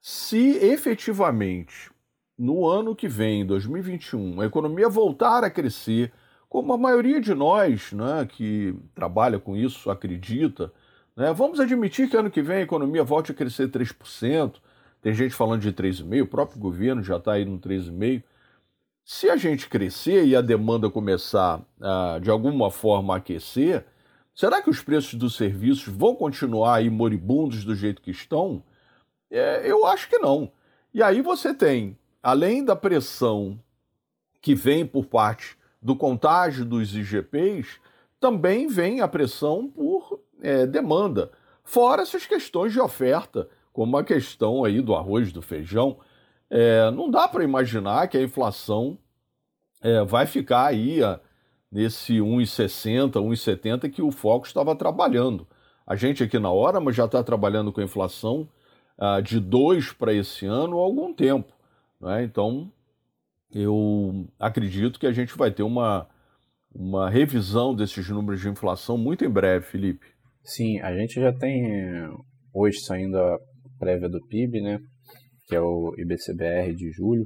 Se 0.00 0.58
efetivamente 0.58 1.90
no 2.36 2.66
ano 2.66 2.94
que 2.94 3.08
vem, 3.08 3.46
2021, 3.46 4.40
a 4.40 4.46
economia 4.46 4.88
voltar 4.88 5.44
a 5.44 5.50
crescer, 5.50 6.12
como 6.48 6.72
a 6.72 6.78
maioria 6.78 7.20
de 7.20 7.34
nós 7.34 7.92
né, 7.92 8.26
que 8.28 8.74
trabalha 8.94 9.38
com 9.38 9.56
isso 9.56 9.90
acredita, 9.90 10.72
né, 11.16 11.32
vamos 11.32 11.60
admitir 11.60 12.08
que 12.08 12.16
ano 12.16 12.30
que 12.30 12.42
vem 12.42 12.58
a 12.58 12.62
economia 12.62 13.04
volte 13.04 13.32
a 13.32 13.34
crescer 13.34 13.68
3%, 13.68 14.56
tem 15.00 15.12
gente 15.14 15.34
falando 15.34 15.60
de 15.60 15.72
3,5%, 15.72 16.22
o 16.22 16.26
próprio 16.26 16.58
governo 16.58 17.02
já 17.02 17.16
está 17.16 17.34
aí 17.34 17.44
no 17.44 17.58
3,5%. 17.58 18.22
Se 19.04 19.28
a 19.28 19.36
gente 19.36 19.68
crescer 19.68 20.24
e 20.24 20.34
a 20.34 20.40
demanda 20.40 20.88
começar 20.88 21.62
de 22.22 22.30
alguma 22.30 22.70
forma 22.70 23.12
a 23.12 23.16
aquecer, 23.18 23.84
será 24.34 24.62
que 24.62 24.70
os 24.70 24.82
preços 24.82 25.14
dos 25.14 25.36
serviços 25.36 25.92
vão 25.94 26.16
continuar 26.16 26.76
aí 26.76 26.88
moribundos 26.88 27.64
do 27.64 27.74
jeito 27.74 28.00
que 28.00 28.10
estão? 28.10 28.62
É, 29.30 29.70
eu 29.70 29.84
acho 29.84 30.08
que 30.08 30.16
não. 30.18 30.50
E 30.94 31.02
aí 31.02 31.20
você 31.20 31.52
tem, 31.52 31.98
além 32.22 32.64
da 32.64 32.74
pressão 32.74 33.60
que 34.40 34.54
vem 34.54 34.86
por 34.86 35.04
parte 35.04 35.54
do 35.82 35.94
contágio 35.94 36.64
dos 36.64 36.96
IGPs, 36.96 37.78
também 38.18 38.66
vem 38.68 39.02
a 39.02 39.08
pressão 39.08 39.68
por 39.68 40.13
é, 40.40 40.66
demanda. 40.66 41.30
Fora 41.62 42.02
essas 42.02 42.26
questões 42.26 42.72
de 42.72 42.80
oferta, 42.80 43.48
como 43.72 43.96
a 43.96 44.04
questão 44.04 44.64
aí 44.64 44.80
do 44.80 44.94
arroz, 44.94 45.32
do 45.32 45.42
feijão. 45.42 45.98
É, 46.50 46.90
não 46.90 47.10
dá 47.10 47.26
para 47.26 47.42
imaginar 47.42 48.06
que 48.08 48.16
a 48.16 48.22
inflação 48.22 48.98
é, 49.82 50.04
vai 50.04 50.26
ficar 50.26 50.66
aí 50.66 51.02
a, 51.02 51.18
nesse 51.70 52.14
1,60, 52.18 53.12
1,70 53.12 53.90
que 53.90 54.00
o 54.00 54.12
Foco 54.12 54.46
estava 54.46 54.76
trabalhando. 54.76 55.46
A 55.86 55.96
gente 55.96 56.22
aqui 56.22 56.38
na 56.38 56.50
hora, 56.50 56.80
mas 56.80 56.94
já 56.94 57.04
está 57.04 57.22
trabalhando 57.22 57.72
com 57.72 57.80
a 57.80 57.84
inflação 57.84 58.48
uh, 58.96 59.20
de 59.20 59.40
2 59.40 59.92
para 59.92 60.12
esse 60.12 60.46
ano 60.46 60.78
há 60.78 60.82
algum 60.82 61.12
tempo. 61.12 61.52
Né? 62.00 62.22
Então, 62.22 62.70
eu 63.52 64.26
acredito 64.38 64.98
que 64.98 65.06
a 65.06 65.12
gente 65.12 65.36
vai 65.36 65.50
ter 65.50 65.62
uma, 65.62 66.08
uma 66.74 67.10
revisão 67.10 67.74
desses 67.74 68.08
números 68.08 68.40
de 68.40 68.48
inflação 68.48 68.96
muito 68.96 69.24
em 69.24 69.28
breve, 69.28 69.66
Felipe. 69.66 70.13
Sim, 70.44 70.78
a 70.80 70.94
gente 70.94 71.14
já 71.14 71.32
tem 71.32 71.64
hoje 72.52 72.78
saindo 72.80 73.16
a 73.16 73.38
prévia 73.78 74.08
do 74.08 74.20
PIB, 74.26 74.60
né? 74.60 74.78
Que 75.46 75.56
é 75.56 75.60
o 75.60 75.94
IBCBR 75.98 76.74
de 76.74 76.90
julho. 76.90 77.24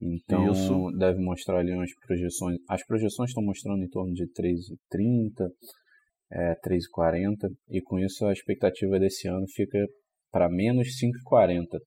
Então 0.00 0.50
Isso. 0.50 0.90
deve 0.98 1.20
mostrar 1.20 1.60
ali 1.60 1.72
umas 1.72 1.90
projeções. 2.04 2.58
As 2.68 2.84
projeções 2.84 3.30
estão 3.30 3.44
mostrando 3.44 3.84
em 3.84 3.88
torno 3.88 4.12
de 4.12 4.24
3,30, 4.32 5.48
é, 6.32 6.54
3,40, 6.56 7.48
e 7.70 7.80
com 7.80 8.00
isso 8.00 8.26
a 8.26 8.32
expectativa 8.32 8.98
desse 8.98 9.28
ano 9.28 9.46
fica 9.54 9.78
para 10.32 10.48
menos 10.48 10.88
5,40. 10.98 11.78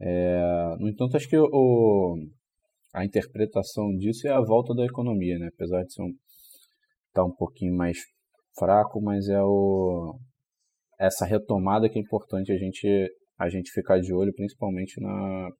É, 0.00 0.76
no 0.78 0.88
entanto, 0.88 1.16
acho 1.16 1.28
que 1.28 1.36
o, 1.36 2.16
a 2.94 3.04
interpretação 3.04 3.94
disso 3.98 4.26
é 4.26 4.30
a 4.30 4.40
volta 4.40 4.74
da 4.74 4.86
economia, 4.86 5.38
né? 5.38 5.50
apesar 5.52 5.82
de 5.82 5.92
ser 5.92 6.02
um, 6.02 6.12
tá 7.12 7.22
um 7.22 7.34
pouquinho 7.34 7.76
mais 7.76 7.98
fraco, 8.58 9.00
mas 9.00 9.28
é 9.28 9.42
o, 9.42 10.18
essa 10.98 11.24
retomada 11.24 11.88
que 11.88 11.98
é 11.98 12.02
importante 12.02 12.52
a 12.52 12.56
gente, 12.56 12.86
a 13.38 13.48
gente 13.48 13.70
ficar 13.70 14.00
de 14.00 14.12
olho, 14.12 14.34
principalmente 14.34 15.00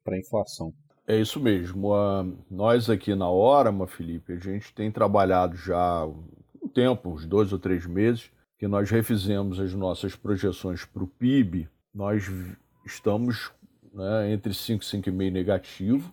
para 0.05 0.15
a 0.15 0.19
inflação. 0.19 0.73
É 1.07 1.17
isso 1.17 1.39
mesmo. 1.39 1.93
Uh, 1.93 2.37
nós 2.51 2.91
aqui 2.91 3.15
na 3.15 3.31
Orama, 3.31 3.87
Felipe, 3.87 4.33
a 4.33 4.39
gente 4.39 4.75
tem 4.75 4.91
trabalhado 4.91 5.57
já 5.57 6.05
um 6.05 6.69
tempo, 6.75 7.11
uns 7.11 7.25
dois 7.25 7.53
ou 7.53 7.59
três 7.59 7.87
meses, 7.87 8.31
que 8.59 8.67
nós 8.67 8.91
refizemos 8.91 9.61
as 9.61 9.73
nossas 9.73 10.17
projeções 10.17 10.85
para 10.85 11.05
o 11.05 11.07
PIB 11.07 11.69
nós 11.97 12.31
estamos 12.85 13.51
né, 13.95 14.31
entre 14.31 14.53
5 14.53 14.85
e 14.85 14.87
5,5 14.87 15.33
negativo 15.33 16.13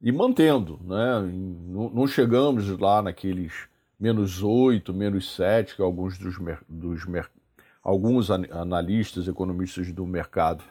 e 0.00 0.10
mantendo, 0.10 0.80
né? 0.82 1.20
Não 1.20 2.06
chegamos 2.06 2.66
lá 2.78 3.02
naqueles 3.02 3.68
menos 4.02 4.42
8, 4.42 4.92
menos 4.92 5.32
7 5.36 5.76
que 5.76 5.80
alguns 5.80 6.18
dos, 6.18 6.34
dos 6.68 7.06
alguns 7.80 8.32
analistas, 8.32 9.28
economistas 9.28 9.92
do 9.92 10.04
mercado 10.04 10.64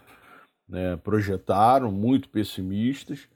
né, 0.68 0.98
projetaram, 0.98 1.90
muito 1.94 2.28
pessimistas. 2.28 3.30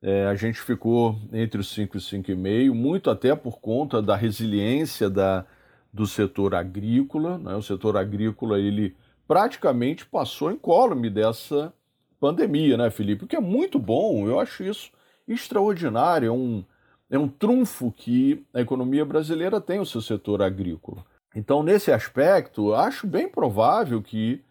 É, 0.00 0.26
a 0.26 0.36
gente 0.36 0.60
ficou 0.60 1.18
entre 1.32 1.60
os 1.60 1.68
5 1.70 1.96
e 1.96 2.00
5,5, 2.00 2.72
muito 2.72 3.10
até 3.10 3.34
por 3.34 3.58
conta 3.58 4.00
da 4.00 4.14
resiliência 4.14 5.10
da, 5.10 5.44
do 5.92 6.06
setor 6.06 6.54
agrícola. 6.54 7.36
Né? 7.36 7.56
O 7.56 7.62
setor 7.62 7.96
agrícola 7.96 8.60
ele 8.60 8.94
praticamente 9.26 10.06
passou 10.06 10.52
incólume 10.52 11.10
dessa 11.10 11.72
pandemia, 12.20 12.76
né, 12.76 12.90
Felipe? 12.92 13.24
O 13.24 13.26
que 13.26 13.34
é 13.34 13.40
muito 13.40 13.80
bom, 13.80 14.28
eu 14.28 14.38
acho 14.38 14.62
isso 14.62 14.92
extraordinário, 15.26 16.28
é 16.28 16.32
um, 16.32 16.64
é 17.12 17.18
um 17.18 17.28
trunfo 17.28 17.92
que 17.92 18.42
a 18.54 18.62
economia 18.62 19.04
brasileira 19.04 19.60
tem 19.60 19.78
o 19.78 19.84
seu 19.84 20.00
setor 20.00 20.40
agrícola. 20.40 21.04
Então, 21.36 21.62
nesse 21.62 21.92
aspecto, 21.92 22.72
acho 22.74 23.06
bem 23.06 23.28
provável 23.28 24.00
que, 24.02 24.42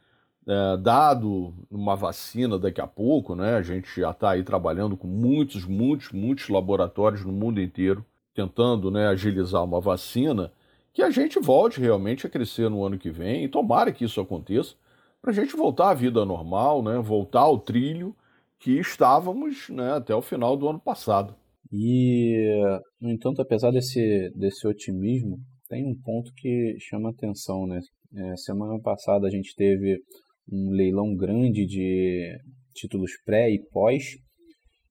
é, 0.48 0.78
dado 0.78 1.56
uma 1.72 1.96
vacina 1.96 2.60
daqui 2.60 2.80
a 2.80 2.86
pouco, 2.86 3.36
né, 3.36 3.56
a 3.56 3.64
gente 3.64 4.00
já 4.00 4.12
está 4.12 4.30
aí 4.32 4.44
trabalhando 4.44 4.96
com 4.96 5.08
muitos, 5.08 5.66
muitos, 5.66 6.12
muitos 6.12 6.50
laboratórios 6.50 7.26
no 7.26 7.32
mundo 7.32 7.60
inteiro, 7.60 8.06
tentando 8.32 8.92
né, 8.92 9.08
agilizar 9.08 9.64
uma 9.64 9.82
vacina, 9.82 10.52
que 10.94 11.02
a 11.02 11.10
gente 11.10 11.40
volte 11.40 11.82
realmente 11.82 12.28
a 12.28 12.30
crescer 12.30 12.70
no 12.70 12.86
ano 12.86 13.00
que 13.00 13.10
vem, 13.10 13.44
e 13.44 13.50
tomara 13.50 13.92
que 13.92 14.06
isso 14.06 14.22
aconteça, 14.22 14.76
para 15.20 15.32
a 15.32 15.34
gente 15.34 15.56
voltar 15.56 15.90
à 15.90 15.94
vida 15.96 16.24
normal, 16.26 16.84
né? 16.84 17.00
voltar 17.00 17.42
ao 17.42 17.58
trilho 17.58 18.16
que 18.60 18.78
estávamos 18.80 19.68
né, 19.70 19.94
até 19.94 20.14
o 20.14 20.22
final 20.22 20.56
do 20.56 20.70
ano 20.70 20.80
passado. 20.80 21.36
E, 21.72 22.46
no 23.00 23.10
entanto, 23.10 23.42
apesar 23.42 23.72
desse, 23.72 24.30
desse 24.36 24.68
otimismo, 24.68 25.38
tem 25.70 25.86
um 25.86 25.96
ponto 26.04 26.32
que 26.36 26.76
chama 26.80 27.10
atenção. 27.10 27.66
Né? 27.66 27.80
É, 28.14 28.36
semana 28.36 28.78
passada 28.82 29.26
a 29.28 29.30
gente 29.30 29.56
teve 29.56 29.98
um 30.52 30.70
leilão 30.72 31.16
grande 31.16 31.66
de 31.66 32.38
títulos 32.74 33.12
pré 33.24 33.50
e 33.50 33.60
pós, 33.72 34.04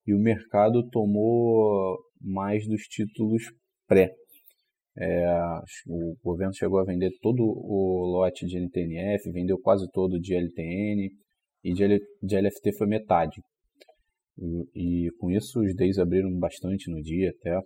e 0.07 0.15
o 0.15 0.19
mercado 0.19 0.89
tomou 0.89 1.99
mais 2.21 2.67
dos 2.67 2.83
títulos 2.83 3.45
pré. 3.87 4.11
É, 4.99 5.27
o 5.87 6.15
governo 6.23 6.55
chegou 6.55 6.79
a 6.79 6.85
vender 6.85 7.11
todo 7.21 7.43
o 7.43 8.05
lote 8.07 8.47
de 8.47 8.59
NTNF, 8.59 9.31
vendeu 9.31 9.59
quase 9.59 9.87
todo 9.93 10.19
de 10.19 10.35
LTN 10.35 11.11
e 11.63 11.73
de, 11.73 11.85
L, 11.85 11.99
de 12.23 12.41
LFT 12.41 12.77
foi 12.77 12.87
metade. 12.87 13.41
E, 14.39 15.11
com 15.19 15.31
isso 15.31 15.61
os 15.61 15.75
DEIs 15.75 15.99
abriram 15.99 16.31
bastante 16.39 16.91
no 16.91 17.01
dia 17.03 17.31
até. 17.31 17.61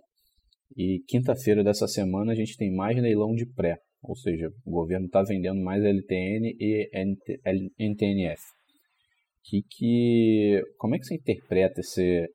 E 0.75 1.01
quinta-feira 1.07 1.63
dessa 1.63 1.87
semana 1.87 2.31
a 2.31 2.35
gente 2.35 2.57
tem 2.57 2.73
mais 2.73 2.97
leilão 2.97 3.33
de 3.33 3.45
pré, 3.45 3.77
ou 4.01 4.15
seja, 4.15 4.49
o 4.65 4.71
governo 4.71 5.05
está 5.05 5.21
vendendo 5.23 5.61
mais 5.61 5.83
LTN 5.83 6.55
e 6.59 6.89
NT, 6.93 7.41
NTNF. 7.79 8.41
Que, 9.43 9.61
que, 9.69 10.61
como 10.77 10.95
é 10.95 10.99
que 10.99 11.05
você 11.05 11.15
interpreta 11.15 11.79
esse, 11.79 12.27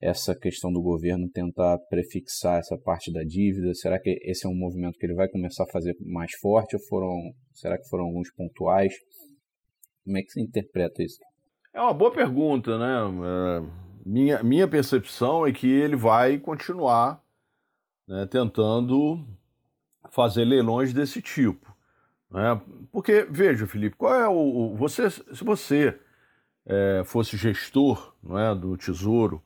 essa 0.00 0.34
questão 0.34 0.72
do 0.72 0.82
governo 0.82 1.30
tentar 1.30 1.78
prefixar 1.88 2.58
essa 2.58 2.76
parte 2.76 3.12
da 3.12 3.22
dívida? 3.22 3.72
Será 3.74 4.00
que 4.00 4.18
esse 4.24 4.44
é 4.44 4.50
um 4.50 4.58
movimento 4.58 4.98
que 4.98 5.06
ele 5.06 5.14
vai 5.14 5.28
começar 5.28 5.62
a 5.62 5.70
fazer 5.72 5.94
mais 6.00 6.32
forte 6.40 6.74
ou 6.74 6.82
foram, 6.88 7.32
será 7.52 7.78
que 7.78 7.88
foram 7.88 8.06
alguns 8.06 8.30
pontuais? 8.34 8.92
Como 10.04 10.18
é 10.18 10.22
que 10.22 10.32
você 10.32 10.42
interpreta 10.42 11.02
isso? 11.02 11.18
É 11.74 11.80
uma 11.80 11.94
boa 11.94 12.10
pergunta, 12.10 12.78
né? 12.78 12.98
É, 13.24 13.62
minha, 14.04 14.42
minha 14.42 14.68
percepção 14.68 15.46
é 15.46 15.52
que 15.52 15.66
ele 15.66 15.96
vai 15.96 16.38
continuar 16.38 17.22
né, 18.06 18.26
tentando 18.26 19.24
fazer 20.10 20.44
leilões 20.44 20.92
desse 20.92 21.22
tipo. 21.22 21.74
Né? 22.30 22.60
Porque, 22.90 23.26
veja, 23.30 23.66
Felipe, 23.66 23.96
qual 23.96 24.14
é 24.14 24.28
o. 24.28 24.74
Você, 24.76 25.08
se 25.10 25.42
você 25.42 25.98
é, 26.66 27.02
fosse 27.04 27.36
gestor 27.36 28.14
não 28.22 28.38
é, 28.38 28.54
do 28.54 28.76
Tesouro, 28.76 29.42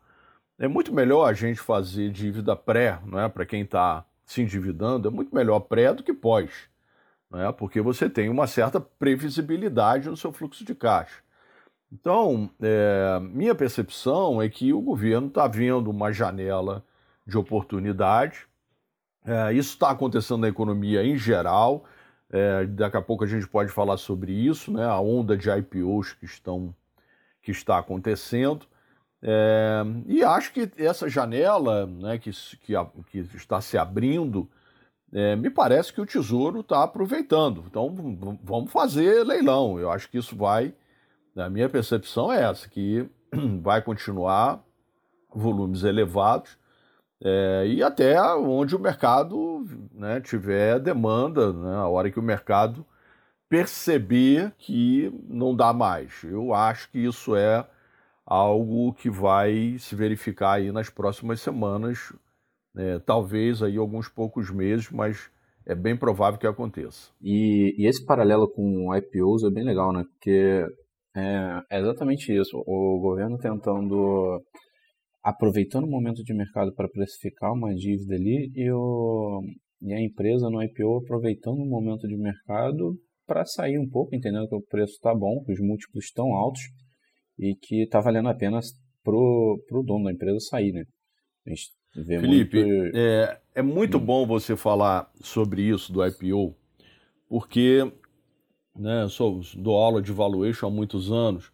é 0.58 0.66
muito 0.66 0.92
melhor 0.92 1.28
a 1.28 1.32
gente 1.32 1.60
fazer 1.60 2.10
dívida 2.10 2.56
pré, 2.56 3.00
não 3.04 3.20
é? 3.20 3.28
Para 3.28 3.46
quem 3.46 3.62
está 3.62 4.04
se 4.24 4.42
endividando, 4.42 5.08
é 5.08 5.10
muito 5.10 5.34
melhor 5.34 5.60
pré 5.60 5.92
do 5.92 6.02
que 6.02 6.12
pós, 6.12 6.50
não 7.30 7.40
é? 7.40 7.52
Porque 7.52 7.80
você 7.80 8.10
tem 8.10 8.28
uma 8.28 8.46
certa 8.46 8.80
previsibilidade 8.80 10.08
no 10.08 10.16
seu 10.16 10.32
fluxo 10.32 10.64
de 10.64 10.74
caixa. 10.74 11.25
Então, 11.92 12.50
é, 12.60 13.20
minha 13.20 13.54
percepção 13.54 14.42
é 14.42 14.48
que 14.48 14.72
o 14.72 14.80
governo 14.80 15.28
está 15.28 15.46
vendo 15.46 15.90
uma 15.90 16.12
janela 16.12 16.84
de 17.26 17.36
oportunidade 17.38 18.46
É, 19.24 19.52
isso 19.52 19.74
está 19.74 19.90
acontecendo 19.90 20.40
na 20.42 20.48
economia 20.48 21.02
em 21.04 21.16
geral. 21.18 21.84
É, 22.30 22.66
daqui 22.66 22.96
a 22.96 23.02
pouco 23.02 23.24
a 23.24 23.26
gente 23.26 23.46
pode 23.48 23.70
falar 23.72 23.96
sobre 23.98 24.32
isso, 24.32 24.72
né? 24.72 24.84
A 24.84 25.00
onda 25.00 25.36
de 25.36 25.50
IPOs 25.50 26.12
que 26.14 26.24
estão 26.26 26.74
que 27.42 27.50
está 27.52 27.78
acontecendo. 27.78 28.66
É, 29.22 29.82
e 30.06 30.22
acho 30.24 30.52
que 30.52 30.70
essa 30.78 31.08
janela 31.08 31.86
né, 31.86 32.18
que, 32.18 32.30
que, 32.60 32.74
que 33.10 33.36
está 33.36 33.60
se 33.60 33.78
abrindo, 33.78 34.48
é, 35.12 35.36
me 35.36 35.50
parece 35.50 35.92
que 35.92 36.00
o 36.00 36.06
Tesouro 36.06 36.60
está 36.60 36.82
aproveitando. 36.84 37.64
Então 37.68 37.94
vamos 38.42 38.72
fazer 38.72 39.24
leilão. 39.24 39.78
Eu 39.78 39.90
acho 39.90 40.08
que 40.10 40.18
isso 40.18 40.36
vai, 40.36 40.74
a 41.36 41.50
minha 41.50 41.68
percepção 41.68 42.32
é 42.32 42.42
essa, 42.42 42.68
que 42.68 43.08
vai 43.62 43.82
continuar 43.82 44.64
volumes 45.34 45.82
elevados 45.82 46.56
é, 47.22 47.66
e 47.66 47.82
até 47.82 48.20
onde 48.34 48.76
o 48.76 48.78
mercado 48.78 49.64
né, 49.92 50.20
tiver 50.20 50.78
demanda, 50.78 51.52
né, 51.52 51.76
a 51.76 51.88
hora 51.88 52.10
que 52.10 52.18
o 52.18 52.22
mercado 52.22 52.84
perceber 53.48 54.52
que 54.58 55.12
não 55.28 55.54
dá 55.54 55.72
mais. 55.72 56.22
Eu 56.24 56.52
acho 56.52 56.90
que 56.90 56.98
isso 56.98 57.34
é 57.36 57.66
algo 58.24 58.92
que 58.94 59.08
vai 59.08 59.76
se 59.78 59.94
verificar 59.94 60.54
aí 60.54 60.72
nas 60.72 60.90
próximas 60.90 61.40
semanas, 61.40 62.12
né, 62.74 62.98
talvez 62.98 63.62
aí 63.62 63.76
alguns 63.76 64.08
poucos 64.08 64.50
meses, 64.50 64.90
mas 64.90 65.30
é 65.64 65.74
bem 65.74 65.96
provável 65.96 66.38
que 66.38 66.46
aconteça. 66.46 67.10
E, 67.22 67.74
e 67.78 67.86
esse 67.86 68.04
paralelo 68.04 68.48
com 68.48 68.94
IPOs 68.94 69.42
é 69.42 69.50
bem 69.50 69.64
legal, 69.64 69.92
né? 69.92 70.04
Porque 70.04 70.64
é, 71.16 71.60
é 71.70 71.80
exatamente 71.80 72.32
isso. 72.32 72.62
O 72.66 73.00
governo 73.00 73.38
tentando 73.38 74.40
aproveitando 75.22 75.84
o 75.84 75.90
momento 75.90 76.22
de 76.22 76.32
mercado 76.32 76.72
para 76.74 76.88
precificar 76.88 77.52
uma 77.52 77.74
dívida 77.74 78.14
ali 78.14 78.48
e, 78.54 78.70
o, 78.70 79.42
e 79.82 79.92
a 79.92 80.00
empresa 80.00 80.48
no 80.48 80.62
IPO 80.62 80.98
aproveitando 81.04 81.58
o 81.58 81.68
momento 81.68 82.06
de 82.06 82.16
mercado 82.16 82.94
para 83.26 83.44
sair 83.44 83.76
um 83.76 83.88
pouco, 83.88 84.14
entendendo 84.14 84.48
que 84.48 84.54
o 84.54 84.62
preço 84.62 84.92
está 84.92 85.12
bom, 85.12 85.42
que 85.44 85.52
os 85.52 85.58
múltiplos 85.58 86.04
estão 86.04 86.32
altos 86.32 86.60
e 87.36 87.56
que 87.60 87.82
está 87.82 88.00
valendo 88.00 88.28
a 88.28 88.36
pena 88.36 88.60
pro, 89.02 89.60
pro 89.66 89.82
dono 89.82 90.04
da 90.04 90.12
empresa 90.12 90.38
sair, 90.38 90.72
né? 90.72 90.84
A 91.44 91.50
gente 91.50 91.70
vê 92.06 92.20
Felipe, 92.20 92.64
muito... 92.64 92.96
é, 92.96 93.40
é 93.56 93.62
muito 93.62 93.98
bom 93.98 94.26
você 94.26 94.56
falar 94.56 95.10
sobre 95.20 95.62
isso 95.62 95.92
do 95.92 96.06
IPO, 96.06 96.54
porque 97.28 97.92
né, 98.78 99.08
sou, 99.08 99.40
dou 99.54 99.76
aula 99.76 100.02
de 100.02 100.12
valuation 100.12 100.66
há 100.66 100.70
muitos 100.70 101.10
anos 101.10 101.50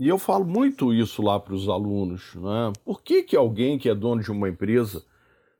e 0.00 0.08
eu 0.08 0.18
falo 0.18 0.46
muito 0.46 0.94
isso 0.94 1.20
lá 1.20 1.38
para 1.38 1.52
os 1.52 1.68
alunos. 1.68 2.34
Né? 2.34 2.72
Por 2.86 3.02
que, 3.02 3.22
que 3.22 3.36
alguém 3.36 3.78
que 3.78 3.86
é 3.86 3.94
dono 3.94 4.22
de 4.22 4.32
uma 4.32 4.48
empresa 4.48 5.04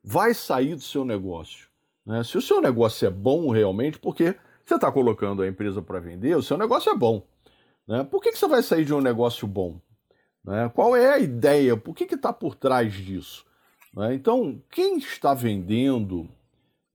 vai 0.03 0.33
sair 0.33 0.75
do 0.75 0.81
seu 0.81 1.05
negócio? 1.05 1.69
Né? 2.07 2.25
Se 2.25 2.39
o 2.39 2.41
seu 2.41 2.59
negócio 2.59 3.07
é 3.07 3.11
bom 3.11 3.51
realmente, 3.51 3.99
porque 3.99 4.35
você 4.65 4.77
está 4.77 4.91
colocando 4.91 5.43
a 5.43 5.47
empresa 5.47 5.83
para 5.83 6.01
vender, 6.01 6.35
o 6.37 6.43
seu 6.43 6.57
negócio 6.57 6.91
é 6.91 6.97
bom. 6.97 7.23
Né? 7.87 8.03
Por 8.03 8.23
que, 8.23 8.33
que 8.33 8.39
você 8.39 8.49
vai 8.49 8.63
sair 8.63 8.87
de 8.87 8.95
um 8.95 9.03
negócio 9.03 9.47
bom? 9.47 9.79
Né? 10.43 10.71
Qual 10.75 10.97
é 10.97 11.13
a 11.13 11.19
ideia? 11.19 11.77
Por 11.77 11.95
que 11.95 12.05
está 12.05 12.33
por 12.33 12.55
trás 12.55 12.95
disso? 12.95 13.45
Né? 13.95 14.15
Então, 14.15 14.63
quem 14.71 14.97
está 14.97 15.35
vendendo 15.35 16.27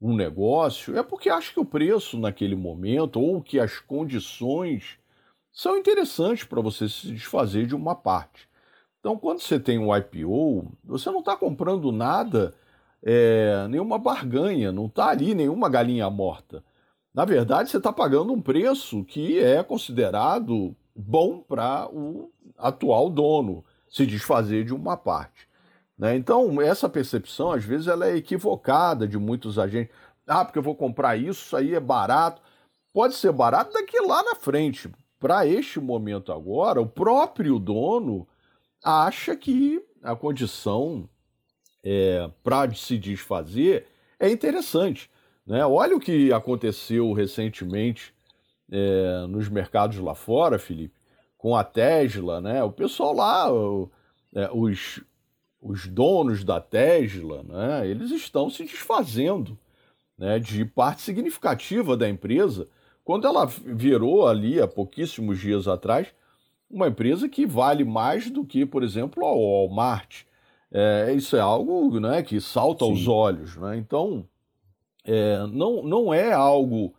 um 0.02 0.16
negócio 0.16 0.98
é 0.98 1.04
porque 1.04 1.30
acha 1.30 1.54
que 1.54 1.60
o 1.60 1.66
preço 1.66 2.20
naquele 2.20 2.56
momento 2.56 3.20
ou 3.20 3.42
que 3.42 3.60
as 3.60 3.80
condições 3.80 4.98
são 5.52 5.78
interessantes 5.78 6.44
para 6.44 6.62
você 6.62 6.90
se 6.90 7.08
desfazer 7.08 7.66
de 7.66 7.76
uma 7.76 7.96
parte. 7.96 8.48
Então, 9.00 9.18
quando 9.18 9.40
você 9.40 9.60
tem 9.60 9.78
um 9.78 9.96
IPO, 9.96 10.72
você 10.84 11.10
não 11.12 11.20
está 11.20 11.38
comprando 11.38 11.92
nada, 11.92 12.54
é, 13.04 13.68
nenhuma 13.70 13.98
barganha, 13.98 14.72
não 14.72 14.88
está 14.88 15.08
ali 15.10 15.34
nenhuma 15.34 15.70
galinha 15.70 16.10
morta. 16.10 16.64
Na 17.14 17.24
verdade, 17.24 17.70
você 17.70 17.78
está 17.78 17.94
pagando 17.94 18.34
um 18.34 18.42
preço 18.42 19.06
que 19.06 19.40
é 19.40 19.64
considerado 19.64 20.76
bom 20.96 21.40
para 21.40 21.88
o 21.90 22.32
atual 22.58 23.10
dono 23.10 23.64
se 23.88 24.06
desfazer 24.06 24.66
de 24.66 24.74
uma 24.74 24.98
parte. 24.98 25.45
Né? 25.98 26.16
Então, 26.16 26.62
essa 26.62 26.90
percepção, 26.90 27.52
às 27.52 27.64
vezes, 27.64 27.88
ela 27.88 28.08
é 28.08 28.18
equivocada 28.18 29.08
de 29.08 29.18
muitos 29.18 29.58
agentes. 29.58 29.94
Ah, 30.28 30.44
porque 30.44 30.60
eu 30.60 30.64
vou 30.64 30.76
comprar 30.76 31.18
isso, 31.18 31.46
isso 31.46 31.56
aí 31.56 31.74
é 31.74 31.80
barato. 31.80 32.42
Pode 32.94 33.16
ser 33.16 33.32
barato 33.32 33.74
daqui 33.74 34.00
lá 34.02 34.24
na 34.24 34.36
frente 34.36 34.90
para 35.20 35.46
este 35.48 35.80
momento 35.80 36.32
agora, 36.32 36.82
o 36.82 36.88
próprio 36.88 37.58
dono 37.58 38.28
acha 38.84 39.36
que 39.36 39.84
a 40.04 40.16
condição 40.16 41.10
é, 41.84 42.30
para 42.44 42.72
se 42.76 42.98
desfazer 42.98 43.88
é 44.20 44.30
interessante. 44.30 45.10
Né? 45.46 45.66
Olha 45.66 45.96
o 45.96 46.00
que 46.00 46.32
aconteceu 46.32 47.12
recentemente 47.14 48.14
é, 48.72 49.26
nos 49.28 49.50
mercados 49.50 49.98
lá 49.98 50.14
fora, 50.14 50.60
Felipe, 50.60 50.94
com 51.38 51.56
a 51.56 51.64
Tesla, 51.64 52.40
né? 52.40 52.64
O 52.64 52.72
pessoal 52.72 53.16
lá, 53.16 53.52
o, 53.52 53.90
é, 54.34 54.50
os, 54.54 55.02
os 55.66 55.88
donos 55.88 56.44
da 56.44 56.62
Tesla, 56.62 57.42
né? 57.42 57.88
Eles 57.88 58.12
estão 58.12 58.52
se 58.52 58.64
desfazendo 58.64 59.58
né, 60.16 60.38
de 60.38 60.64
parte 60.64 61.02
significativa 61.02 61.98
da 61.98 62.08
empresa 62.08 62.68
quando 63.04 63.26
ela 63.26 63.48
virou 63.48 64.28
ali 64.28 64.62
há 64.62 64.68
pouquíssimos 64.68 65.40
dias 65.40 65.68
atrás 65.68 66.14
uma 66.70 66.88
empresa 66.88 67.28
que 67.28 67.48
vale 67.48 67.84
mais 67.84 68.30
do 68.30 68.46
que, 68.46 68.64
por 68.66 68.84
exemplo, 68.84 69.26
a 69.26 69.32
Walmart. 69.32 70.24
É, 70.72 71.12
isso 71.14 71.36
é 71.36 71.40
algo 71.40 72.00
né, 72.00 72.22
que 72.22 72.40
salta 72.40 72.86
Sim. 72.86 72.92
aos 72.92 73.08
olhos. 73.08 73.56
Né? 73.58 73.78
Então, 73.78 74.28
é, 75.04 75.48
não, 75.48 75.82
não 75.84 76.14
é 76.14 76.32
algo 76.32 76.94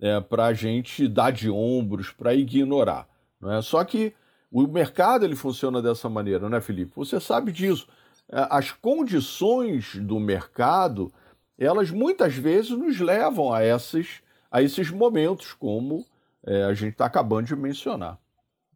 é, 0.00 0.20
para 0.20 0.46
a 0.46 0.54
gente 0.54 1.08
dar 1.08 1.30
de 1.30 1.48
ombros, 1.48 2.10
para 2.10 2.34
ignorar. 2.34 3.08
Não 3.40 3.52
é? 3.52 3.62
Só 3.62 3.82
que 3.84 4.14
o 4.50 4.66
mercado 4.66 5.24
ele 5.24 5.36
funciona 5.36 5.80
dessa 5.80 6.08
maneira, 6.10 6.48
né, 6.48 6.60
Felipe? 6.60 6.92
Você 6.94 7.18
sabe 7.18 7.52
disso. 7.52 7.86
É, 8.32 8.46
as 8.50 8.72
condições 8.72 9.96
do 9.96 10.18
mercado, 10.18 11.12
elas 11.58 11.90
muitas 11.90 12.34
vezes 12.34 12.70
nos 12.70 12.98
levam 12.98 13.52
a 13.52 13.62
essas 13.62 14.22
a 14.50 14.60
esses 14.60 14.90
momentos, 14.90 15.54
como 15.54 16.04
é, 16.46 16.64
a 16.64 16.74
gente 16.74 16.92
está 16.92 17.06
acabando 17.06 17.46
de 17.46 17.56
mencionar. 17.56 18.18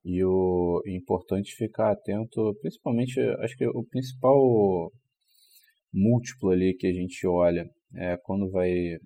E 0.02 0.24
o 0.24 0.82
importante 0.86 1.54
ficar 1.54 1.90
atento, 1.90 2.54
principalmente, 2.62 3.20
acho 3.40 3.56
que 3.56 3.66
o 3.66 3.84
principal 3.84 4.90
múltiplo 5.92 6.50
ali 6.50 6.74
que 6.74 6.86
a 6.86 6.92
gente 6.92 7.26
olha 7.26 7.68
é 7.94 8.16
quando 8.16 8.50
vai 8.50 8.98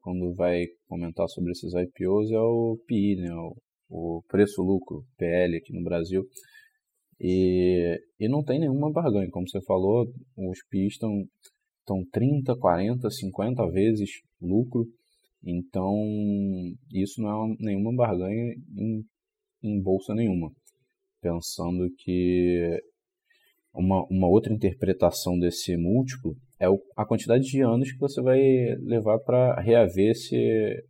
quando 0.00 0.32
vai 0.34 0.66
comentar 0.88 1.28
sobre 1.28 1.50
esses 1.52 1.72
IPOs 1.74 2.30
é 2.30 2.38
o 2.38 2.78
PI, 2.86 3.16
né? 3.16 3.34
o, 3.34 3.56
o 3.88 4.22
preço-lucro, 4.28 5.04
PL 5.18 5.56
aqui 5.56 5.72
no 5.72 5.82
Brasil. 5.82 6.24
E, 7.20 7.98
e 8.20 8.28
não 8.28 8.42
tem 8.42 8.60
nenhuma 8.60 8.92
barganha, 8.92 9.30
como 9.30 9.48
você 9.48 9.60
falou, 9.62 10.06
os 10.36 10.58
PIs 10.68 10.94
estão, 10.94 11.24
estão 11.80 12.04
30, 12.12 12.56
40, 12.56 13.10
50 13.10 13.70
vezes 13.70 14.10
lucro 14.40 14.86
então, 15.46 15.94
isso 16.92 17.22
não 17.22 17.52
é 17.52 17.56
nenhuma 17.60 17.94
barganha 17.94 18.54
em, 18.76 19.04
em 19.62 19.80
bolsa 19.80 20.12
nenhuma. 20.12 20.50
Pensando 21.22 21.88
que 21.98 22.82
uma, 23.72 24.04
uma 24.10 24.28
outra 24.28 24.52
interpretação 24.52 25.38
desse 25.38 25.76
múltiplo 25.76 26.34
é 26.58 26.68
o, 26.68 26.80
a 26.96 27.06
quantidade 27.06 27.44
de 27.44 27.60
anos 27.60 27.92
que 27.92 27.98
você 27.98 28.20
vai 28.20 28.40
levar 28.80 29.20
para 29.20 29.60
reaver 29.60 30.10
esse, 30.10 30.84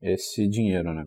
esse 0.00 0.48
dinheiro, 0.48 0.94
né? 0.94 1.04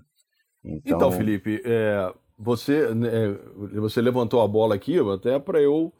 Então, 0.64 0.98
então 0.98 1.12
Felipe, 1.12 1.60
é, 1.66 2.14
você, 2.38 2.94
né, 2.94 3.34
você 3.74 4.02
levantou 4.02 4.42
a 4.42 4.48
bola 4.48 4.76
aqui 4.76 4.98
até 5.00 5.40
para 5.40 5.62
eu 5.62 5.92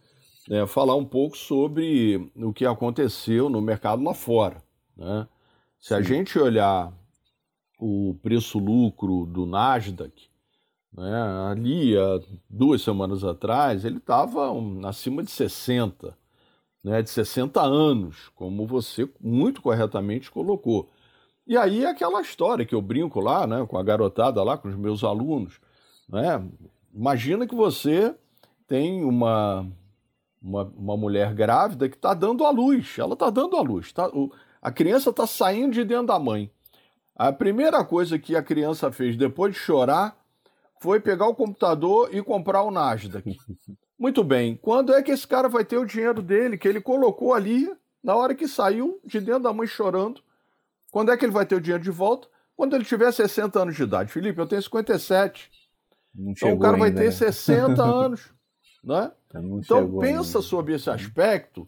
é, 0.50 0.66
falar 0.66 0.96
um 0.96 1.06
pouco 1.06 1.38
sobre 1.38 2.32
o 2.36 2.54
que 2.54 2.66
aconteceu 2.66 3.50
no 3.50 3.62
mercado 3.62 4.04
lá 4.04 4.14
fora, 4.14 4.62
né? 4.96 5.28
Se 5.80 5.94
a 5.94 6.02
gente 6.02 6.38
olhar 6.38 6.92
o 7.80 8.16
preço-lucro 8.22 9.26
do 9.26 9.46
Nasdaq, 9.46 10.28
né, 10.92 11.50
ali 11.52 11.98
há 11.98 12.20
duas 12.50 12.82
semanas 12.82 13.24
atrás, 13.24 13.86
ele 13.86 13.98
estava 13.98 14.52
acima 14.88 15.22
de 15.24 15.30
60, 15.30 16.18
né, 16.84 17.02
de 17.02 17.10
60 17.10 17.62
anos, 17.62 18.30
como 18.36 18.66
você 18.66 19.08
muito 19.22 19.62
corretamente 19.62 20.32
colocou. 20.32 20.90
E 21.46 21.56
aí 21.56 21.86
é 21.86 21.90
aquela 21.90 22.22
história 22.22 22.66
que 22.66 22.76
eu 22.76 22.82
brinco 22.82 23.20
lá, 23.20 23.46
né, 23.46 23.66
com 23.68 23.78
a 23.78 23.84
garotada 23.84 24.44
lá, 24.44 24.58
com 24.58 24.68
os 24.68 24.76
meus 24.76 25.04
alunos, 25.04 25.60
né? 26.08 26.44
Imagina 26.94 27.46
que 27.46 27.56
você 27.56 28.16
tem 28.68 29.04
uma, 29.04 29.68
uma, 30.42 30.64
uma 30.76 30.98
mulher 30.98 31.34
grávida 31.34 31.88
que 31.88 31.96
está 31.96 32.14
dando 32.14 32.46
à 32.46 32.50
luz, 32.50 32.96
ela 32.98 33.14
está 33.14 33.30
dando 33.30 33.56
à 33.56 33.62
luz, 33.62 33.92
tá, 33.92 34.08
o, 34.10 34.32
a 34.62 34.72
criança 34.72 35.10
está 35.10 35.28
saindo 35.28 35.74
de 35.74 35.84
dentro 35.84 36.08
da 36.08 36.20
mãe. 36.20 36.52
A 37.16 37.32
primeira 37.32 37.84
coisa 37.84 38.20
que 38.20 38.36
a 38.36 38.44
criança 38.44 38.92
fez 38.92 39.16
depois 39.16 39.54
de 39.54 39.60
chorar 39.60 40.18
foi 40.80 41.00
pegar 41.00 41.28
o 41.28 41.36
computador 41.36 42.14
e 42.14 42.22
comprar 42.22 42.62
o 42.62 42.72
Nasdaq. 42.72 43.38
Muito 43.98 44.24
bem, 44.24 44.56
quando 44.56 44.94
é 44.94 45.02
que 45.02 45.12
esse 45.12 45.26
cara 45.26 45.50
vai 45.50 45.66
ter 45.66 45.78
o 45.78 45.86
dinheiro 45.86 46.22
dele, 46.22 46.58
que 46.58 46.68
ele 46.68 46.80
colocou 46.80 47.34
ali 47.34 47.68
Na 48.04 48.16
hora 48.16 48.36
que 48.36 48.48
saiu 48.48 49.02
de 49.04 49.20
dentro 49.20 49.44
da 49.44 49.54
mãe 49.54 49.68
chorando, 49.68 50.22
quando 50.92 51.12
é 51.12 51.18
que 51.18 51.26
ele 51.26 51.32
vai 51.32 51.46
ter 51.46 51.56
o 51.56 51.62
dinheiro 51.62 51.84
de 51.84 51.92
volta? 51.92 52.28
Quando 52.56 52.76
ele 52.76 52.86
tiver 52.86 53.12
60 53.12 53.60
anos 53.60 53.76
de 53.76 53.84
idade. 53.84 54.12
Felipe, 54.12 54.40
eu 54.40 54.48
tenho 54.48 54.62
57. 54.62 55.52
Não 56.18 56.32
então 56.32 56.54
o 56.54 56.60
cara 56.60 56.78
vai 56.78 56.92
ter 56.92 57.06
né? 57.06 57.12
60 57.12 57.84
anos. 57.84 58.34
Né? 58.84 59.12
Então 59.36 60.00
pensa 60.00 60.38
ainda. 60.38 60.42
sobre 60.42 60.74
esse 60.74 60.90
aspecto 60.90 61.68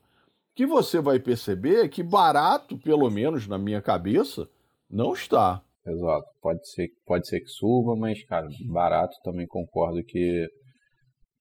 que 0.55 0.65
você 0.65 1.01
vai 1.01 1.19
perceber 1.19 1.89
que 1.89 2.01
barato, 2.01 2.77
pelo 2.77 3.09
menos 3.09 3.45
na 3.45 3.57
minha 3.57 3.81
cabeça, 3.81 4.47
não 4.89 5.12
está. 5.12 5.62
Exato. 5.85 6.27
Pode 6.41 6.69
ser, 6.69 6.89
pode 7.05 7.27
ser 7.27 7.41
que 7.41 7.49
suba, 7.49 7.95
mas, 7.95 8.23
cara, 8.23 8.47
barato 8.67 9.15
também 9.23 9.47
concordo 9.47 10.03
que, 10.03 10.47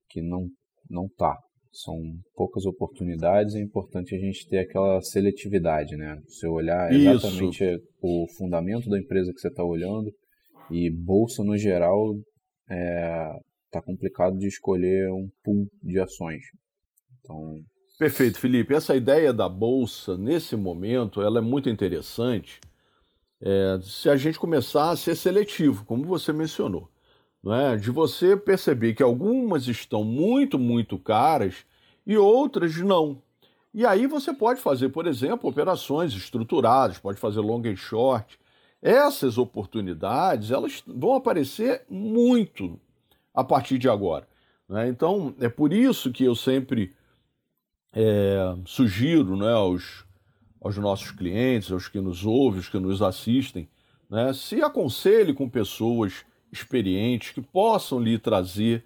que 0.09 0.23
não, 0.23 0.49
não 0.90 1.09
tá. 1.16 1.37
São 1.73 1.97
poucas 2.35 2.64
oportunidades, 2.64 3.55
é 3.55 3.61
importante 3.61 4.14
a 4.14 4.18
gente 4.18 4.49
ter 4.49 4.59
aquela 4.59 5.01
seletividade, 5.01 5.97
né? 5.97 6.21
Você 6.27 6.49
olhar 6.49 6.92
exatamente 6.92 7.62
Isso. 7.62 7.83
o 8.03 8.27
fundamento 8.37 8.88
da 8.88 8.99
empresa 8.99 9.33
que 9.33 9.40
você 9.40 9.49
está 9.49 9.62
olhando 9.62 10.11
e 10.71 10.90
bolsa 10.90 11.44
no 11.44 11.57
geral 11.57 12.14
é, 12.69 13.41
tá 13.71 13.81
complicado 13.83 14.39
de 14.39 14.47
escolher 14.47 15.11
um 15.11 15.31
pool 15.43 15.69
de 15.83 15.99
ações. 15.99 16.45
Então, 17.21 17.63
Perfeito, 17.99 18.39
Felipe. 18.39 18.73
Essa 18.73 18.95
ideia 18.95 19.33
da 19.33 19.49
bolsa 19.49 20.17
nesse 20.17 20.55
momento, 20.55 21.21
ela 21.21 21.39
é 21.39 21.43
muito 21.43 21.69
interessante. 21.69 22.61
É, 23.41 23.79
se 23.83 24.09
a 24.09 24.17
gente 24.17 24.39
começar 24.39 24.91
a 24.91 24.97
ser 24.97 25.17
seletivo, 25.17 25.85
como 25.85 26.05
você 26.05 26.33
mencionou, 26.33 26.89
não 27.43 27.53
é? 27.53 27.77
De 27.77 27.91
você 27.91 28.37
perceber 28.37 28.95
que 28.95 29.03
algumas 29.03 29.67
estão 29.67 30.05
muito, 30.05 30.61
muito 30.61 30.97
caras 30.97 31.67
e 32.07 32.17
outras 32.17 32.77
não. 32.77 33.21
E 33.75 33.85
aí 33.85 34.07
você 34.07 34.33
pode 34.33 34.61
fazer, 34.61 34.91
por 34.91 35.07
exemplo, 35.07 35.51
operações 35.51 36.13
estruturadas, 36.13 36.99
pode 36.99 37.19
fazer 37.19 37.41
long 37.41 37.63
and 37.67 37.77
short. 37.77 38.39
Essas 38.81 39.38
oportunidades, 39.38 40.51
elas 40.51 40.83
vão 40.87 41.14
aparecer 41.14 41.85
muito 41.88 42.79
a 43.35 43.43
partir 43.43 43.79
de 43.79 43.88
agora. 43.88 44.29
Né? 44.69 44.88
Então, 44.88 45.35
é 45.41 45.49
por 45.49 45.73
isso 45.73 46.12
que 46.12 46.25
eu 46.25 46.35
sempre 46.35 46.95
é, 47.93 48.55
sugiro 48.67 49.37
né, 49.37 49.53
aos, 49.53 50.05
aos 50.61 50.77
nossos 50.77 51.11
clientes, 51.11 51.73
aos 51.73 51.88
que 51.88 52.01
nos 52.01 52.25
ouvem, 52.25 52.59
aos 52.59 52.69
que 52.69 52.79
nos 52.79 53.03
assistem, 53.03 53.69
né, 54.09 54.33
se 54.33 54.62
aconselhe 54.62 55.35
com 55.35 55.49
pessoas 55.49 56.25
experientes 56.53 57.31
que 57.31 57.43
possam 57.43 58.01
lhe 58.01 58.19
trazer 58.19 58.85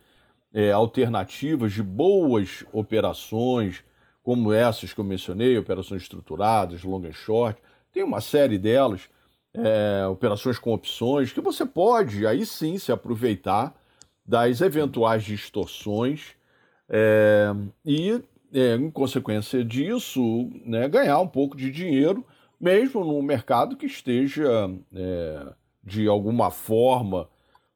é, 0.52 0.72
alternativas 0.72 1.72
de 1.72 1.82
boas 1.82 2.64
operações, 2.72 3.84
como 4.22 4.52
essas 4.52 4.92
que 4.92 5.00
eu 5.00 5.04
mencionei, 5.04 5.58
operações 5.58 6.02
estruturadas, 6.02 6.82
long 6.82 7.04
and 7.06 7.12
short, 7.12 7.60
tem 7.92 8.02
uma 8.02 8.20
série 8.20 8.58
delas, 8.58 9.08
é, 9.54 10.06
operações 10.06 10.58
com 10.58 10.72
opções, 10.72 11.32
que 11.32 11.40
você 11.40 11.64
pode 11.66 12.26
aí 12.26 12.44
sim 12.46 12.78
se 12.78 12.90
aproveitar 12.90 13.74
das 14.24 14.60
eventuais 14.60 15.24
distorções 15.24 16.34
é, 16.88 17.52
e 17.84 18.22
é, 18.52 18.74
em 18.76 18.90
consequência 18.90 19.64
disso, 19.64 20.50
né, 20.64 20.88
ganhar 20.88 21.18
um 21.20 21.28
pouco 21.28 21.56
de 21.56 21.70
dinheiro, 21.70 22.24
mesmo 22.60 23.04
no 23.04 23.22
mercado 23.22 23.76
que 23.76 23.86
esteja 23.86 24.70
é, 24.94 25.52
de 25.82 26.06
alguma 26.06 26.50
forma 26.50 27.28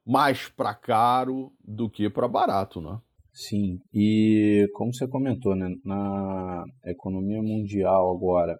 mais 0.05 0.47
para 0.47 0.73
caro 0.73 1.51
do 1.61 1.89
que 1.89 2.09
para 2.09 2.27
barato, 2.27 2.79
né? 2.79 2.97
Sim, 3.33 3.79
e 3.93 4.67
como 4.73 4.93
você 4.93 5.07
comentou, 5.07 5.55
né, 5.55 5.69
na 5.83 6.63
economia 6.85 7.41
mundial 7.41 8.15
agora, 8.15 8.57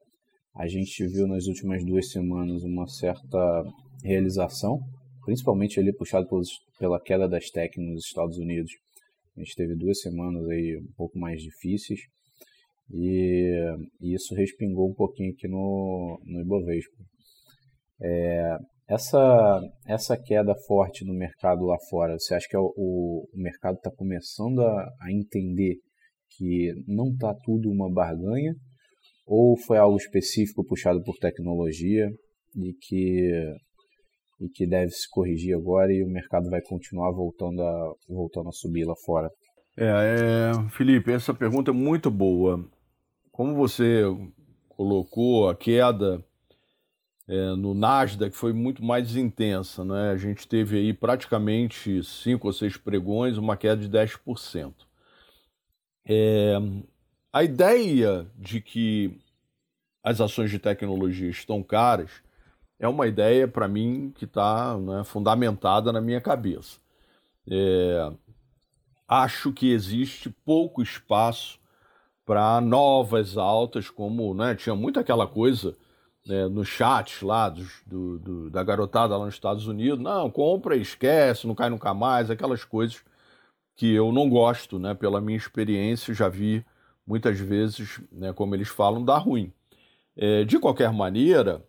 a 0.58 0.68
gente 0.68 1.06
viu 1.06 1.28
nas 1.28 1.46
últimas 1.46 1.86
duas 1.86 2.10
semanas 2.10 2.64
uma 2.64 2.88
certa 2.88 3.64
realização, 4.04 4.80
principalmente 5.24 5.80
ali 5.80 5.94
puxado 5.94 6.28
pelos, 6.28 6.50
pela 6.80 7.00
queda 7.00 7.30
das 7.30 7.50
tech 7.52 7.80
nos 7.80 8.06
Estados 8.06 8.40
Unidos. 8.40 8.72
A 9.36 9.40
gente 9.40 9.56
teve 9.56 9.76
duas 9.76 10.02
semanas 10.02 10.50
aí 10.50 10.78
um 10.78 10.92
pouco 10.98 11.20
mais 11.20 11.44
difíceis 11.44 12.00
e, 12.92 13.54
e 14.02 14.16
isso 14.16 14.34
respingou 14.34 14.90
um 14.90 14.96
pouquinho 14.96 15.32
aqui 15.32 15.48
no, 15.48 16.20
no 16.26 16.42
Ibovespa. 16.42 17.04
É, 18.02 18.58
essa, 18.90 19.62
essa 19.86 20.18
queda 20.18 20.56
forte 20.66 21.06
no 21.06 21.14
mercado 21.14 21.66
lá 21.66 21.78
fora, 21.88 22.18
você 22.18 22.34
acha 22.34 22.48
que 22.50 22.56
é 22.56 22.60
o, 22.60 22.74
o 22.76 23.28
mercado 23.36 23.76
está 23.76 23.92
começando 23.92 24.62
a, 24.62 24.90
a 25.02 25.12
entender 25.12 25.76
que 26.36 26.74
não 26.88 27.12
está 27.12 27.32
tudo 27.44 27.70
uma 27.70 27.92
barganha? 27.92 28.56
Ou 29.28 29.58
foi 29.58 29.78
algo 29.78 29.98
específico 29.98 30.66
puxado 30.66 31.04
por 31.04 31.18
tecnologia 31.18 32.10
e 32.56 32.74
que 32.74 33.30
e 34.40 34.48
que 34.50 34.68
deve 34.68 34.92
se 34.92 35.10
corrigir 35.10 35.56
agora 35.56 35.92
e 35.92 36.04
o 36.04 36.10
mercado 36.10 36.50
vai 36.50 36.62
continuar 36.62 37.12
voltando 37.12 37.62
a, 37.62 37.94
voltando 38.08 38.50
a 38.50 38.52
subir 38.52 38.86
lá 38.86 38.94
fora? 39.04 39.30
É, 39.76 39.86
é, 39.86 40.70
Felipe, 40.70 41.12
essa 41.12 41.34
pergunta 41.34 41.72
é 41.72 41.74
muito 41.74 42.10
boa. 42.10 42.64
Como 43.32 43.56
você 43.56 44.04
colocou, 44.70 45.50
a 45.50 45.56
queda 45.56 46.24
é, 47.28 47.56
no 47.56 47.74
Nasdaq 47.74 48.36
foi 48.36 48.54
muito 48.54 48.84
mais 48.84 49.16
intensa. 49.16 49.84
Né? 49.84 50.12
A 50.12 50.18
gente 50.18 50.48
teve 50.48 50.78
aí 50.78 50.94
praticamente 50.94 52.04
cinco 52.04 52.48
ou 52.48 52.54
seis 52.54 52.78
pregões, 52.78 53.38
uma 53.38 53.58
queda 53.58 53.82
de 53.82 53.90
10%. 53.90 54.74
É, 56.10 56.58
a 57.32 57.44
ideia 57.44 58.26
de 58.36 58.62
que 58.62 59.20
as 60.04 60.22
ações 60.22 60.50
de 60.50 60.60
tecnologia 60.60 61.30
estão 61.30 61.62
caras 61.62 62.12
é 62.80 62.88
uma 62.88 63.08
ideia, 63.08 63.48
para 63.48 63.68
mim, 63.68 64.14
que 64.16 64.26
está 64.26 64.78
né, 64.78 65.04
fundamentada 65.04 65.92
na 65.92 66.00
minha 66.00 66.22
cabeça. 66.22 66.80
É, 67.50 68.12
acho 69.08 69.52
que 69.52 69.72
existe 69.72 70.30
pouco 70.30 70.82
espaço 70.82 71.60
para 72.26 72.60
novas 72.62 73.38
altas, 73.38 73.90
como 73.90 74.34
né, 74.34 74.54
tinha 74.54 74.76
muito 74.76 75.00
aquela 75.00 75.26
coisa 75.26 75.76
né, 76.26 76.48
no 76.48 76.64
chat 76.64 77.24
lá 77.24 77.50
dos, 77.50 77.82
do, 77.86 78.20
do, 78.20 78.50
da 78.50 78.62
garotada 78.64 79.16
lá 79.18 79.26
nos 79.26 79.34
Estados 79.34 79.66
Unidos, 79.66 80.00
não, 80.00 80.30
compra 80.30 80.76
e 80.76 80.82
esquece, 80.82 81.48
não 81.48 81.56
cai 81.56 81.70
nunca 81.70 81.94
mais, 81.94 82.30
aquelas 82.30 82.66
coisas 82.66 83.02
que 83.76 83.94
eu 83.94 84.12
não 84.12 84.30
gosto, 84.30 84.78
né, 84.78 84.94
pela 84.94 85.22
minha 85.22 85.38
experiência, 85.38 86.14
já 86.14 86.28
vi 86.28 86.66
muitas 87.08 87.40
vezes, 87.40 88.02
né, 88.12 88.34
como 88.34 88.54
eles 88.54 88.68
falam, 88.68 89.04
dar 89.04 89.18
ruim. 89.18 89.52
É, 90.16 90.44
de 90.44 90.60
qualquer 90.60 90.92
maneira, 90.92 91.64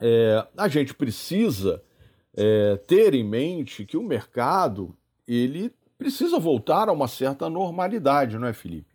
é, 0.00 0.46
a 0.56 0.66
gente 0.66 0.92
precisa 0.92 1.82
é, 2.34 2.76
ter 2.86 3.14
em 3.14 3.24
mente 3.24 3.86
que 3.86 3.96
o 3.96 4.02
mercado 4.02 4.96
ele 5.26 5.72
precisa 5.96 6.38
voltar 6.38 6.88
a 6.88 6.92
uma 6.92 7.08
certa 7.08 7.48
normalidade, 7.48 8.38
não 8.38 8.48
é, 8.48 8.52
Felipe? 8.52 8.94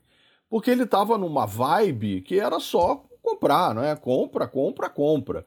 Porque 0.50 0.70
ele 0.70 0.84
estava 0.84 1.18
numa 1.18 1.46
vibe 1.46 2.22
que 2.22 2.40
era 2.40 2.60
só 2.60 3.06
comprar, 3.22 3.74
não 3.74 3.84
é? 3.84 3.96
Compra, 3.96 4.48
compra, 4.48 4.90
compra. 4.90 5.46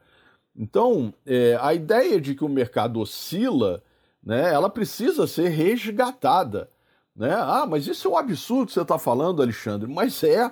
Então, 0.57 1.13
é, 1.27 1.59
a 1.61 1.75
ideia 1.75 2.21
de 2.21 2.35
que 2.35 2.45
o 2.45 2.49
mercado 2.49 3.01
oscila, 3.01 3.83
né, 4.23 4.53
ela 4.53 4.71
precisa 4.71 5.27
ser 5.27 5.49
resgatada. 5.49 6.71
Né? 7.15 7.33
Ah, 7.33 7.67
mas 7.67 7.87
isso 7.87 8.09
é 8.09 8.11
um 8.11 8.17
absurdo 8.17 8.67
que 8.67 8.73
você 8.73 8.83
está 8.83 8.99
falando, 8.99 9.43
Alexandre. 9.43 9.91
Mas 9.91 10.23
é 10.25 10.51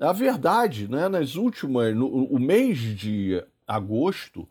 a 0.00 0.12
verdade, 0.12 0.88
né? 0.88 1.08
Nas 1.08 1.34
últimas, 1.36 1.94
no, 1.94 2.06
o 2.06 2.38
mês 2.38 2.78
de 2.78 3.42
agosto, 3.66 4.48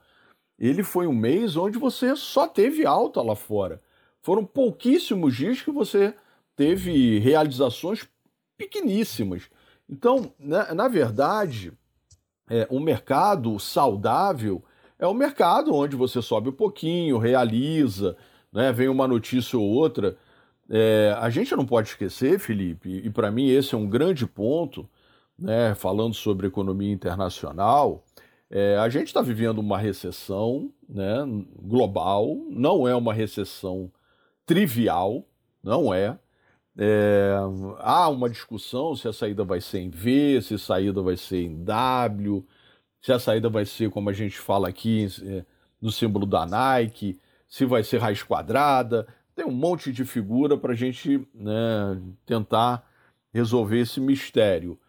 ele 0.57 0.83
foi 0.83 1.05
um 1.07 1.13
mês 1.13 1.55
onde 1.55 1.77
você 1.77 2.15
só 2.15 2.47
teve 2.47 2.85
alta 2.85 3.21
lá 3.21 3.35
fora. 3.35 3.81
Foram 4.21 4.45
pouquíssimos 4.45 5.35
dias 5.35 5.61
que 5.61 5.71
você 5.71 6.15
teve 6.55 7.19
realizações 7.19 8.07
pequeníssimas. 8.57 9.49
Então, 9.89 10.33
na, 10.39 10.67
né, 10.67 10.73
na 10.73 10.87
verdade, 10.87 11.73
é, 12.49 12.67
um 12.71 12.79
mercado 12.79 13.59
saudável 13.59 14.63
é 14.97 15.07
um 15.07 15.13
mercado 15.13 15.73
onde 15.73 15.95
você 15.95 16.21
sobe 16.21 16.49
um 16.49 16.53
pouquinho, 16.53 17.17
realiza, 17.17 18.15
né, 18.51 18.71
vem 18.71 18.87
uma 18.87 19.07
notícia 19.07 19.59
ou 19.59 19.65
outra. 19.65 20.17
É, 20.69 21.15
a 21.19 21.29
gente 21.29 21.55
não 21.55 21.65
pode 21.65 21.89
esquecer, 21.89 22.39
Felipe, 22.39 22.89
e 22.89 23.09
para 23.09 23.29
mim 23.31 23.49
esse 23.49 23.75
é 23.75 23.77
um 23.77 23.87
grande 23.87 24.25
ponto, 24.25 24.89
né, 25.37 25.75
falando 25.75 26.13
sobre 26.13 26.47
economia 26.47 26.91
internacional, 26.91 28.03
é, 28.49 28.77
a 28.77 28.87
gente 28.87 29.07
está 29.07 29.21
vivendo 29.21 29.59
uma 29.59 29.77
recessão 29.77 30.71
né, 30.87 31.25
global, 31.59 32.37
não 32.49 32.87
é 32.87 32.95
uma 32.95 33.13
recessão 33.13 33.91
trivial, 34.45 35.25
não 35.63 35.93
é. 35.93 36.17
é. 36.77 37.33
Há 37.79 38.09
uma 38.09 38.29
discussão 38.29 38.95
se 38.95 39.07
a 39.07 39.13
saída 39.13 39.43
vai 39.43 39.59
ser 39.59 39.79
em 39.79 39.89
V, 39.89 40.39
se 40.41 40.53
a 40.53 40.59
saída 40.59 41.01
vai 41.01 41.17
ser 41.17 41.43
em 41.43 41.63
W, 41.63 42.45
se 43.01 43.11
a 43.11 43.19
saída 43.19 43.49
vai 43.49 43.65
ser, 43.65 43.89
como 43.89 44.09
a 44.09 44.13
gente 44.13 44.37
fala 44.37 44.69
aqui, 44.69 45.07
é, 45.23 45.43
no 45.81 45.91
símbolo 45.91 46.25
da 46.25 46.45
Nike, 46.45 47.19
se 47.47 47.65
vai 47.65 47.83
ser 47.83 47.99
raiz 47.99 48.21
quadrada. 48.23 49.07
Tem 49.35 49.45
um 49.45 49.51
monte 49.51 49.91
de 49.91 50.05
figura 50.05 50.57
para 50.57 50.73
a 50.73 50.75
gente 50.75 51.27
né, 51.33 52.01
tentar 52.25 52.87
resolver 53.33 53.79
esse 53.79 53.99
mistério. 53.99 54.79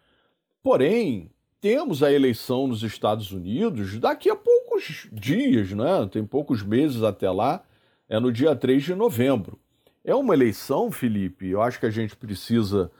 Porém, 0.61 1.31
temos 1.59 2.03
a 2.03 2.11
eleição 2.11 2.67
nos 2.67 2.83
Estados 2.83 3.31
Unidos 3.31 3.97
daqui 3.99 4.29
a 4.29 4.35
poucos 4.35 5.07
dias, 5.11 5.71
né? 5.71 6.07
tem 6.11 6.23
poucos 6.23 6.61
meses 6.61 7.01
até 7.01 7.29
lá, 7.29 7.63
é 8.07 8.19
no 8.19 8.31
dia 8.31 8.55
3 8.55 8.83
de 8.83 8.93
novembro. 8.93 9.59
É 10.03 10.13
uma 10.13 10.35
eleição, 10.35 10.91
Felipe, 10.91 11.47
eu 11.47 11.63
acho 11.63 11.79
que 11.79 11.87
a 11.87 11.91
gente 11.91 12.15
precisa 12.15 12.91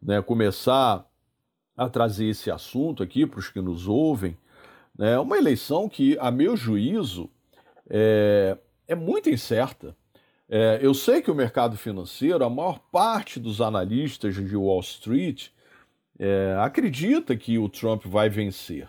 né, 0.00 0.22
começar 0.22 1.06
a 1.76 1.88
trazer 1.88 2.26
esse 2.26 2.50
assunto 2.50 3.02
aqui 3.02 3.26
para 3.26 3.40
os 3.40 3.48
que 3.48 3.60
nos 3.60 3.86
ouvem. 3.86 4.36
É 4.98 5.02
né? 5.02 5.18
uma 5.18 5.36
eleição 5.36 5.88
que, 5.88 6.16
a 6.18 6.30
meu 6.30 6.56
juízo, 6.56 7.28
é, 7.90 8.56
é 8.88 8.94
muito 8.94 9.28
incerta. 9.28 9.94
É, 10.48 10.78
eu 10.82 10.92
sei 10.92 11.22
que 11.22 11.30
o 11.30 11.34
mercado 11.34 11.76
financeiro, 11.76 12.44
a 12.44 12.50
maior 12.50 12.78
parte 12.90 13.40
dos 13.40 13.60
analistas 13.60 14.34
de 14.34 14.56
Wall 14.56 14.80
Street, 14.80 15.48
é, 16.18 16.56
acredita 16.60 17.36
que 17.36 17.58
o 17.58 17.68
Trump 17.68 18.04
vai 18.04 18.28
vencer. 18.28 18.88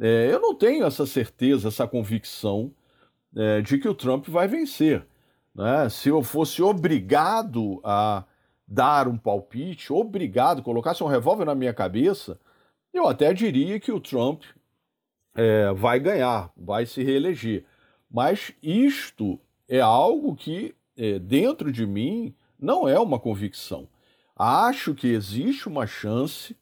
É, 0.00 0.28
eu 0.32 0.40
não 0.40 0.54
tenho 0.54 0.84
essa 0.84 1.06
certeza, 1.06 1.68
essa 1.68 1.86
convicção 1.86 2.72
é, 3.36 3.60
de 3.60 3.78
que 3.78 3.88
o 3.88 3.94
Trump 3.94 4.28
vai 4.28 4.48
vencer. 4.48 5.06
Né? 5.54 5.88
Se 5.88 6.08
eu 6.08 6.22
fosse 6.22 6.62
obrigado 6.62 7.80
a 7.84 8.24
dar 8.66 9.08
um 9.08 9.16
palpite, 9.16 9.92
obrigado, 9.92 10.62
colocasse 10.62 11.02
um 11.04 11.08
revólver 11.08 11.44
na 11.44 11.54
minha 11.54 11.74
cabeça, 11.74 12.38
eu 12.92 13.06
até 13.06 13.32
diria 13.32 13.78
que 13.78 13.92
o 13.92 14.00
Trump 14.00 14.44
é, 15.34 15.72
vai 15.72 16.00
ganhar, 16.00 16.52
vai 16.56 16.86
se 16.86 17.02
reeleger. 17.02 17.64
Mas 18.10 18.52
isto 18.62 19.38
é 19.68 19.80
algo 19.80 20.34
que, 20.34 20.74
é, 20.96 21.18
dentro 21.18 21.72
de 21.72 21.86
mim, 21.86 22.34
não 22.58 22.88
é 22.88 22.98
uma 22.98 23.18
convicção. 23.18 23.88
Acho 24.36 24.94
que 24.94 25.08
existe 25.08 25.68
uma 25.68 25.86
chance 25.86 26.56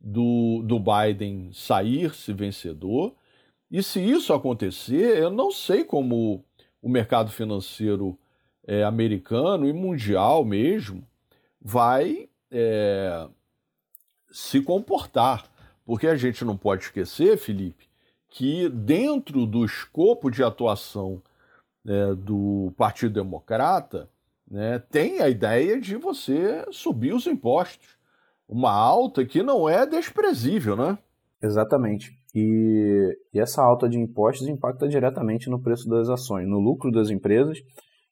do, 0.00 0.62
do 0.64 0.78
Biden 0.78 1.50
sair-se 1.52 2.32
vencedor, 2.32 3.14
e 3.70 3.82
se 3.82 4.00
isso 4.00 4.32
acontecer, 4.32 5.18
eu 5.18 5.30
não 5.30 5.50
sei 5.50 5.84
como 5.84 6.44
o 6.80 6.88
mercado 6.88 7.30
financeiro 7.30 8.18
é, 8.66 8.82
americano 8.82 9.68
e 9.68 9.72
mundial 9.72 10.44
mesmo 10.44 11.06
vai 11.60 12.28
é, 12.50 13.28
se 14.30 14.62
comportar. 14.62 15.50
Porque 15.84 16.06
a 16.06 16.16
gente 16.16 16.44
não 16.44 16.56
pode 16.56 16.84
esquecer, 16.84 17.36
Felipe, 17.38 17.88
que 18.28 18.68
dentro 18.68 19.46
do 19.46 19.64
escopo 19.64 20.30
de 20.30 20.42
atuação 20.42 21.22
é, 21.88 22.14
do 22.14 22.72
Partido 22.76 23.14
Democrata, 23.14 24.10
né, 24.50 24.78
tem 24.90 25.20
a 25.20 25.28
ideia 25.28 25.80
de 25.80 25.96
você 25.96 26.66
subir 26.70 27.14
os 27.14 27.26
impostos. 27.26 27.96
Uma 28.46 28.72
alta 28.72 29.24
que 29.24 29.42
não 29.42 29.68
é 29.68 29.86
desprezível, 29.86 30.76
né? 30.76 30.98
Exatamente. 31.42 32.18
E, 32.34 33.18
e, 33.32 33.40
essa 33.40 33.62
alta 33.62 33.88
de 33.88 33.98
impostos 33.98 34.48
impacta 34.48 34.88
diretamente 34.88 35.48
no 35.48 35.60
preço 35.60 35.88
das 35.88 36.08
ações, 36.08 36.46
no 36.46 36.58
lucro 36.58 36.90
das 36.90 37.10
empresas, 37.10 37.58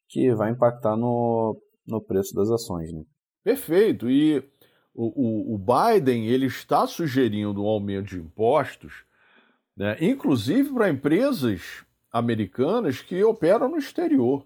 que 0.07 0.33
vai 0.33 0.51
impactar 0.51 0.95
no, 0.95 1.59
no 1.87 2.01
preço 2.01 2.33
das 2.33 2.49
ações. 2.49 2.91
Né? 2.91 3.03
Perfeito. 3.43 4.09
E 4.09 4.37
o, 4.93 5.53
o, 5.53 5.55
o 5.55 5.57
Biden 5.57 6.25
ele 6.25 6.47
está 6.47 6.87
sugerindo 6.87 7.63
um 7.63 7.67
aumento 7.67 8.09
de 8.09 8.19
impostos, 8.19 9.05
né, 9.75 9.95
inclusive 10.01 10.73
para 10.73 10.89
empresas 10.89 11.85
americanas 12.11 13.01
que 13.01 13.23
operam 13.23 13.69
no 13.69 13.77
exterior. 13.77 14.45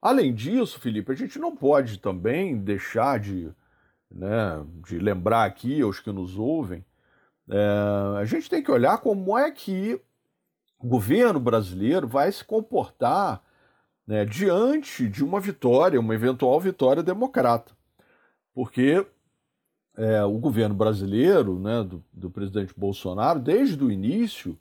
Além 0.00 0.34
disso, 0.34 0.80
Felipe, 0.80 1.12
a 1.12 1.14
gente 1.14 1.38
não 1.38 1.54
pode 1.54 1.98
também 1.98 2.58
deixar 2.58 3.20
de, 3.20 3.50
né, 4.10 4.64
de 4.86 4.98
lembrar 4.98 5.44
aqui 5.44 5.80
aos 5.80 6.00
que 6.00 6.10
nos 6.10 6.36
ouvem, 6.36 6.84
é, 7.48 8.18
a 8.18 8.24
gente 8.24 8.48
tem 8.48 8.62
que 8.62 8.70
olhar 8.70 8.98
como 8.98 9.36
é 9.36 9.50
que 9.50 10.00
o 10.78 10.86
governo 10.86 11.38
brasileiro 11.38 12.08
vai 12.08 12.30
se 12.30 12.44
comportar 12.44 13.42
né, 14.06 14.24
diante 14.24 15.08
de 15.08 15.24
uma 15.24 15.40
vitória, 15.40 16.00
uma 16.00 16.14
eventual 16.14 16.60
vitória 16.60 17.02
democrata. 17.02 17.72
Porque 18.54 19.06
é, 19.96 20.24
o 20.24 20.38
governo 20.38 20.74
brasileiro, 20.74 21.58
né, 21.58 21.84
do, 21.84 22.04
do, 22.12 22.30
presidente 22.30 22.74
Bolsonaro, 22.76 23.38
desde 23.38 23.82
o 23.82 23.90
início, 23.90 24.58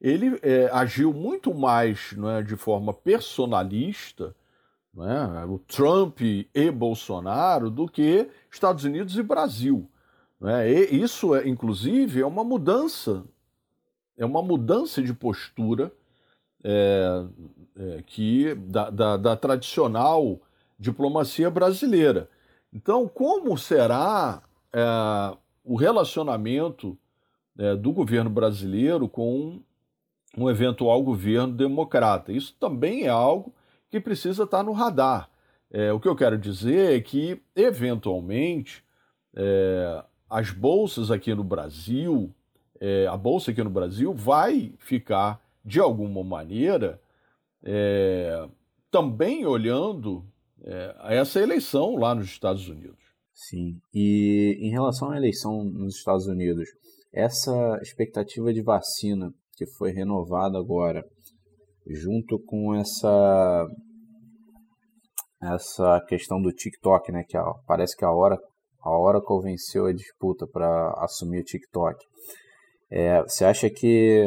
ele 0.00 0.38
é, 0.42 0.68
agiu 0.72 1.12
muito 1.12 1.54
mais 1.54 2.12
né, 2.12 2.42
de 2.42 2.56
forma 2.56 2.92
personalista, 2.92 4.34
né, 4.92 5.44
o 5.48 5.58
Trump 5.58 6.20
e 6.20 6.70
Bolsonaro, 6.70 7.70
do 7.70 7.86
que 7.86 8.28
Estados 8.50 8.84
Unidos 8.84 9.16
e 9.16 9.22
Brasil. 9.22 9.90
Né? 10.40 10.70
E 10.70 11.02
isso, 11.02 11.34
é, 11.34 11.48
inclusive, 11.48 12.20
é 12.20 12.26
uma 12.26 12.44
mudança, 12.44 13.24
é 14.16 14.24
uma 14.24 14.42
mudança 14.42 15.02
de 15.02 15.12
postura 15.12 15.92
é, 16.62 17.24
é, 17.78 18.02
que 18.06 18.54
da, 18.54 18.90
da, 18.90 19.16
da 19.16 19.36
tradicional 19.36 20.40
diplomacia 20.78 21.50
brasileira. 21.50 22.28
Então, 22.72 23.08
como 23.08 23.56
será 23.56 24.42
é, 24.72 25.36
o 25.64 25.76
relacionamento 25.76 26.98
é, 27.58 27.74
do 27.74 27.92
governo 27.92 28.28
brasileiro 28.28 29.08
com 29.08 29.60
um 30.36 30.48
eventual 30.48 31.02
governo 31.02 31.52
democrata? 31.52 32.32
Isso 32.32 32.54
também 32.58 33.04
é 33.04 33.08
algo 33.08 33.54
que 33.90 34.00
precisa 34.00 34.44
estar 34.44 34.62
no 34.62 34.72
radar. 34.72 35.28
É, 35.70 35.92
o 35.92 36.00
que 36.00 36.08
eu 36.08 36.16
quero 36.16 36.38
dizer 36.38 36.96
é 36.96 37.00
que, 37.00 37.40
eventualmente, 37.54 38.84
é, 39.34 40.04
as 40.28 40.50
bolsas 40.50 41.10
aqui 41.10 41.34
no 41.34 41.44
Brasil, 41.44 42.32
é, 42.80 43.06
a 43.06 43.16
bolsa 43.16 43.50
aqui 43.50 43.62
no 43.62 43.70
Brasil 43.70 44.14
vai 44.14 44.72
ficar, 44.78 45.40
de 45.64 45.80
alguma 45.80 46.22
maneira, 46.22 47.00
é, 47.62 48.48
também 48.90 49.44
olhando 49.44 50.24
é, 50.62 50.94
a 51.00 51.14
essa 51.14 51.40
eleição 51.40 51.96
lá 51.96 52.14
nos 52.14 52.26
Estados 52.26 52.68
Unidos. 52.68 52.96
Sim, 53.34 53.78
e 53.92 54.56
em 54.60 54.70
relação 54.70 55.10
à 55.10 55.16
eleição 55.16 55.62
nos 55.62 55.96
Estados 55.96 56.26
Unidos, 56.26 56.66
essa 57.12 57.78
expectativa 57.82 58.52
de 58.52 58.62
vacina 58.62 59.32
que 59.56 59.66
foi 59.66 59.90
renovada 59.90 60.58
agora, 60.58 61.02
junto 61.86 62.38
com 62.46 62.74
essa 62.74 63.66
essa 65.42 66.00
questão 66.08 66.40
do 66.40 66.50
TikTok, 66.50 67.12
né, 67.12 67.22
que 67.28 67.36
a, 67.36 67.44
parece 67.66 67.96
que 67.96 68.04
a 68.04 68.10
hora 68.10 68.38
a 68.82 68.98
Oracle 68.98 69.42
venceu 69.42 69.86
a 69.86 69.92
disputa 69.92 70.46
para 70.46 70.94
assumir 70.98 71.40
o 71.40 71.44
TikTok. 71.44 72.04
É, 72.90 73.20
você 73.22 73.44
acha 73.44 73.68
que 73.68 74.24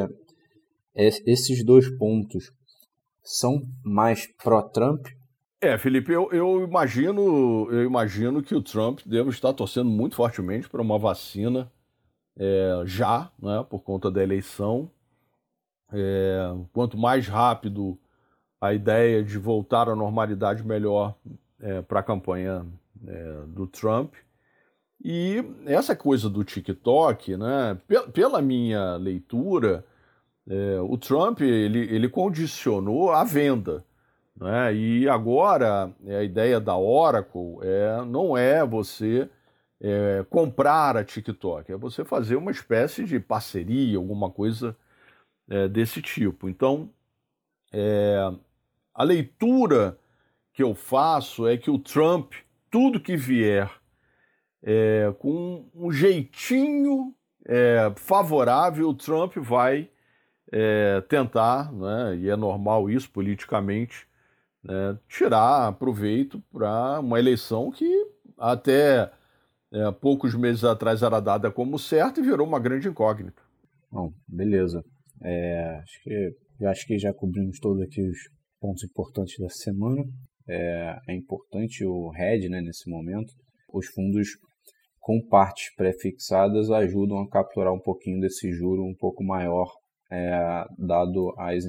esses 0.94 1.64
dois 1.64 1.90
pontos 1.98 2.52
são 3.24 3.62
mais 3.84 4.28
pró-Trump? 4.44 5.08
É, 5.62 5.78
Felipe, 5.78 6.12
eu, 6.12 6.30
eu, 6.32 6.64
imagino, 6.64 7.70
eu 7.72 7.84
imagino 7.84 8.42
que 8.42 8.56
o 8.56 8.62
Trump 8.62 9.02
deve 9.06 9.30
estar 9.30 9.54
torcendo 9.54 9.90
muito 9.90 10.16
fortemente 10.16 10.70
para 10.70 10.82
uma 10.82 10.98
vacina 10.98 11.72
é, 12.38 12.82
já, 12.86 13.32
né, 13.40 13.66
por 13.70 13.82
conta 13.82 14.10
da 14.12 14.24
eleição. 14.24 14.92
É, 15.92 16.54
quanto 16.72 16.98
mais 16.98 17.28
rápido 17.28 17.98
a 18.62 18.74
ideia 18.74 19.24
de 19.24 19.38
voltar 19.38 19.90
à 19.90 19.96
normalidade, 19.96 20.66
melhor 20.66 21.16
é, 21.60 21.82
para 21.82 22.02
a 22.02 22.04
campanha 22.04 22.66
é, 23.08 23.42
do 23.48 23.66
Trump. 23.66 24.14
E 25.04 25.44
essa 25.66 25.96
coisa 25.96 26.30
do 26.30 26.44
TikTok, 26.44 27.38
né, 27.38 27.78
pela 28.14 28.42
minha 28.42 28.98
leitura, 28.98 29.86
é, 30.48 30.80
o 30.82 30.98
Trump 30.98 31.42
ele, 31.42 31.80
ele 31.94 32.10
condicionou 32.10 33.12
a 33.12 33.24
venda. 33.24 33.86
Né? 34.36 34.74
E 34.74 35.10
agora 35.10 35.92
é, 36.06 36.18
a 36.18 36.24
ideia 36.24 36.60
da 36.60 36.78
Oracle 36.78 37.60
é, 37.62 38.04
não 38.06 38.38
é 38.38 38.66
você 38.66 39.30
é, 39.80 40.26
comprar 40.30 40.98
a 40.98 41.04
TikTok, 41.04 41.72
é 41.72 41.78
você 41.78 42.04
fazer 42.04 42.36
uma 42.36 42.52
espécie 42.52 43.06
de 43.06 43.20
parceria, 43.20 43.98
alguma 43.98 44.30
coisa 44.30 44.76
é, 45.50 45.68
desse 45.68 46.02
tipo. 46.02 46.48
Então, 46.48 46.90
é, 47.74 48.18
a 48.94 49.04
leitura 49.04 49.98
que 50.54 50.64
eu 50.64 50.76
faço 50.76 51.48
é 51.48 51.58
que 51.58 51.72
o 51.72 51.80
Trump, 51.80 52.34
tudo 52.70 53.00
que 53.00 53.16
vier 53.16 53.72
é, 54.62 55.14
com 55.20 55.70
um 55.74 55.92
jeitinho 55.92 57.14
é, 57.46 57.92
favorável, 57.96 58.90
o 58.90 58.94
Trump 58.94 59.38
vai 59.38 59.90
é, 60.52 61.02
tentar, 61.02 61.72
né, 61.72 62.18
e 62.18 62.30
é 62.30 62.36
normal 62.36 62.90
isso 62.90 63.10
politicamente, 63.10 64.08
né, 64.64 64.98
tirar 65.08 65.74
proveito 65.74 66.44
para 66.52 67.00
uma 67.00 67.20
eleição 67.20 67.72
que 67.72 68.08
até 68.38 69.12
é, 69.72 69.92
poucos 69.92 70.34
meses 70.36 70.64
atrás 70.64 71.02
era 71.04 71.20
dada 71.20 71.52
como 71.52 71.80
certa 71.80 72.20
e 72.20 72.24
virou 72.24 72.46
uma 72.48 72.60
grande 72.60 72.88
incógnita. 72.88 73.42
Bom, 73.92 74.14
beleza. 74.28 74.84
É, 75.24 75.82
acho, 75.84 76.04
que, 76.04 76.66
acho 76.66 76.88
que 76.88 76.98
já 76.98 77.14
cobrimos 77.14 77.60
todos 77.60 77.82
aqui 77.82 78.02
os 78.02 78.18
pontos 78.60 78.84
importantes 78.84 79.38
da 79.40 79.50
semana. 79.50 80.04
É, 80.48 80.98
é 81.10 81.16
importante 81.16 81.86
o 81.86 82.10
RED 82.10 82.50
né, 82.50 82.62
nesse 82.62 82.90
momento. 82.90 83.32
Os 83.72 83.88
fundos 83.88 84.30
com 85.00 85.22
partes 85.28 85.74
pré-fixadas 85.76 86.70
ajudam 86.70 87.20
a 87.20 87.30
capturar 87.30 87.74
um 87.74 87.80
pouquinho 87.80 88.20
desse 88.20 88.52
juro 88.52 88.84
um 88.84 88.96
pouco 88.96 89.24
maior, 89.24 89.68
é, 90.12 90.66
dado 90.78 91.34
as 91.38 91.64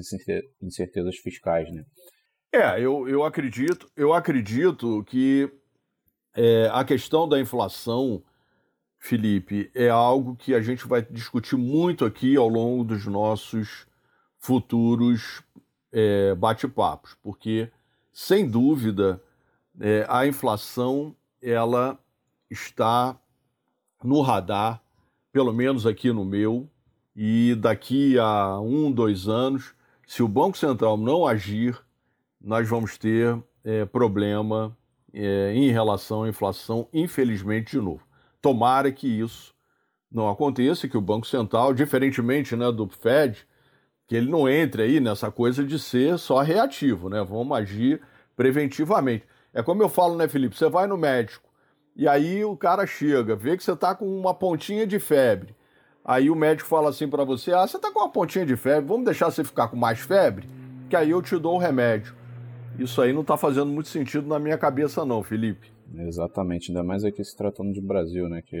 incertezas 0.61 1.17
fiscais, 1.17 1.71
né? 1.71 1.83
É, 2.53 2.81
eu, 2.81 3.07
eu 3.07 3.23
acredito, 3.23 3.87
eu 3.95 4.13
acredito 4.13 5.03
que 5.05 5.49
é, 6.35 6.67
a 6.71 6.83
questão 6.83 7.27
da 7.27 7.39
inflação, 7.39 8.21
Felipe, 9.03 9.71
é 9.73 9.89
algo 9.89 10.35
que 10.35 10.53
a 10.53 10.61
gente 10.61 10.87
vai 10.87 11.01
discutir 11.01 11.57
muito 11.57 12.05
aqui 12.05 12.35
ao 12.37 12.47
longo 12.47 12.83
dos 12.83 13.07
nossos 13.07 13.87
futuros 14.37 15.41
é, 15.91 16.35
bate-papos, 16.35 17.17
porque 17.23 17.71
sem 18.13 18.47
dúvida 18.47 19.19
é, 19.79 20.05
a 20.07 20.27
inflação 20.27 21.15
ela 21.41 21.97
está 22.47 23.19
no 24.03 24.21
radar, 24.21 24.79
pelo 25.31 25.51
menos 25.51 25.87
aqui 25.87 26.11
no 26.11 26.23
meu, 26.23 26.69
e 27.15 27.55
daqui 27.55 28.19
a 28.19 28.59
um, 28.59 28.91
dois 28.91 29.27
anos, 29.27 29.73
se 30.05 30.21
o 30.21 30.27
Banco 30.27 30.55
Central 30.55 30.95
não 30.95 31.25
agir, 31.25 31.75
nós 32.39 32.69
vamos 32.69 32.99
ter 32.99 33.35
é, 33.63 33.83
problema 33.83 34.77
é, 35.11 35.53
em 35.55 35.71
relação 35.71 36.21
à 36.21 36.29
inflação, 36.29 36.87
infelizmente, 36.93 37.71
de 37.71 37.81
novo. 37.81 38.10
Tomara 38.41 38.91
que 38.91 39.07
isso 39.07 39.53
não 40.11 40.29
aconteça, 40.29 40.87
que 40.87 40.97
o 40.97 41.01
Banco 41.01 41.25
Central, 41.25 41.73
diferentemente 41.73 42.55
né, 42.55 42.71
do 42.71 42.87
Fed, 42.87 43.47
que 44.07 44.15
ele 44.15 44.29
não 44.29 44.49
entre 44.49 44.83
aí 44.83 44.99
nessa 44.99 45.31
coisa 45.31 45.63
de 45.63 45.79
ser 45.79 46.17
só 46.17 46.41
reativo, 46.41 47.07
né? 47.07 47.23
Vamos 47.23 47.57
agir 47.57 48.01
preventivamente. 48.35 49.23
É 49.53 49.63
como 49.63 49.81
eu 49.81 49.87
falo, 49.87 50.17
né, 50.17 50.27
Felipe? 50.27 50.57
Você 50.57 50.67
vai 50.67 50.85
no 50.85 50.97
médico 50.97 51.49
e 51.95 52.07
aí 52.07 52.43
o 52.43 52.57
cara 52.57 52.85
chega, 52.85 53.35
vê 53.35 53.55
que 53.55 53.63
você 53.63 53.75
tá 53.75 53.93
com 53.93 54.05
uma 54.05 54.33
pontinha 54.33 54.85
de 54.87 54.99
febre. 54.99 55.55
Aí 56.03 56.29
o 56.29 56.35
médico 56.35 56.67
fala 56.67 56.89
assim 56.89 57.07
para 57.07 57.23
você: 57.23 57.53
"Ah, 57.53 57.67
você 57.67 57.77
tá 57.79 57.91
com 57.91 57.99
uma 57.99 58.09
pontinha 58.09 58.45
de 58.45 58.55
febre, 58.55 58.87
vamos 58.87 59.05
deixar 59.05 59.29
você 59.29 59.43
ficar 59.43 59.67
com 59.67 59.77
mais 59.77 59.99
febre, 59.99 60.47
que 60.89 60.95
aí 60.95 61.11
eu 61.11 61.21
te 61.21 61.37
dou 61.37 61.55
o 61.55 61.59
remédio". 61.59 62.15
Isso 62.79 63.01
aí 63.01 63.13
não 63.13 63.23
tá 63.23 63.37
fazendo 63.37 63.67
muito 63.67 63.89
sentido 63.89 64.27
na 64.27 64.39
minha 64.39 64.57
cabeça 64.57 65.05
não, 65.05 65.21
Felipe. 65.21 65.70
Exatamente, 65.97 66.71
ainda 66.71 66.83
mais 66.83 67.03
aqui 67.03 67.23
se 67.23 67.35
tratando 67.35 67.73
de 67.73 67.81
Brasil, 67.81 68.29
né, 68.29 68.41
que 68.41 68.57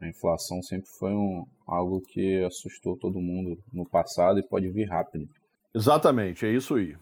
a 0.00 0.08
inflação 0.08 0.62
sempre 0.62 0.88
foi 0.88 1.12
um, 1.12 1.44
algo 1.66 2.00
que 2.00 2.42
assustou 2.44 2.96
todo 2.96 3.20
mundo 3.20 3.58
no 3.72 3.84
passado 3.84 4.38
e 4.38 4.42
pode 4.42 4.68
vir 4.68 4.88
rápido. 4.88 5.28
Exatamente, 5.74 6.46
é 6.46 6.50
isso 6.50 6.74
aí. 6.74 6.96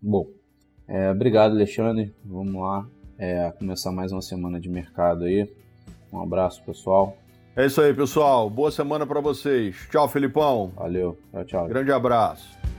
Bom, 0.00 0.26
é, 0.86 1.10
obrigado, 1.10 1.52
Alexandre. 1.52 2.12
Vamos 2.24 2.54
lá 2.54 2.86
é, 3.18 3.50
começar 3.52 3.90
mais 3.90 4.12
uma 4.12 4.22
semana 4.22 4.60
de 4.60 4.68
mercado 4.68 5.24
aí. 5.24 5.50
Um 6.12 6.20
abraço, 6.20 6.62
pessoal. 6.64 7.16
É 7.56 7.66
isso 7.66 7.80
aí, 7.80 7.94
pessoal. 7.94 8.50
Boa 8.50 8.70
semana 8.70 9.06
para 9.06 9.20
vocês. 9.20 9.76
Tchau, 9.90 10.08
Felipão. 10.08 10.72
Valeu. 10.74 11.16
Tchau, 11.30 11.44
tchau. 11.44 11.68
Grande 11.68 11.92
abraço. 11.92 12.73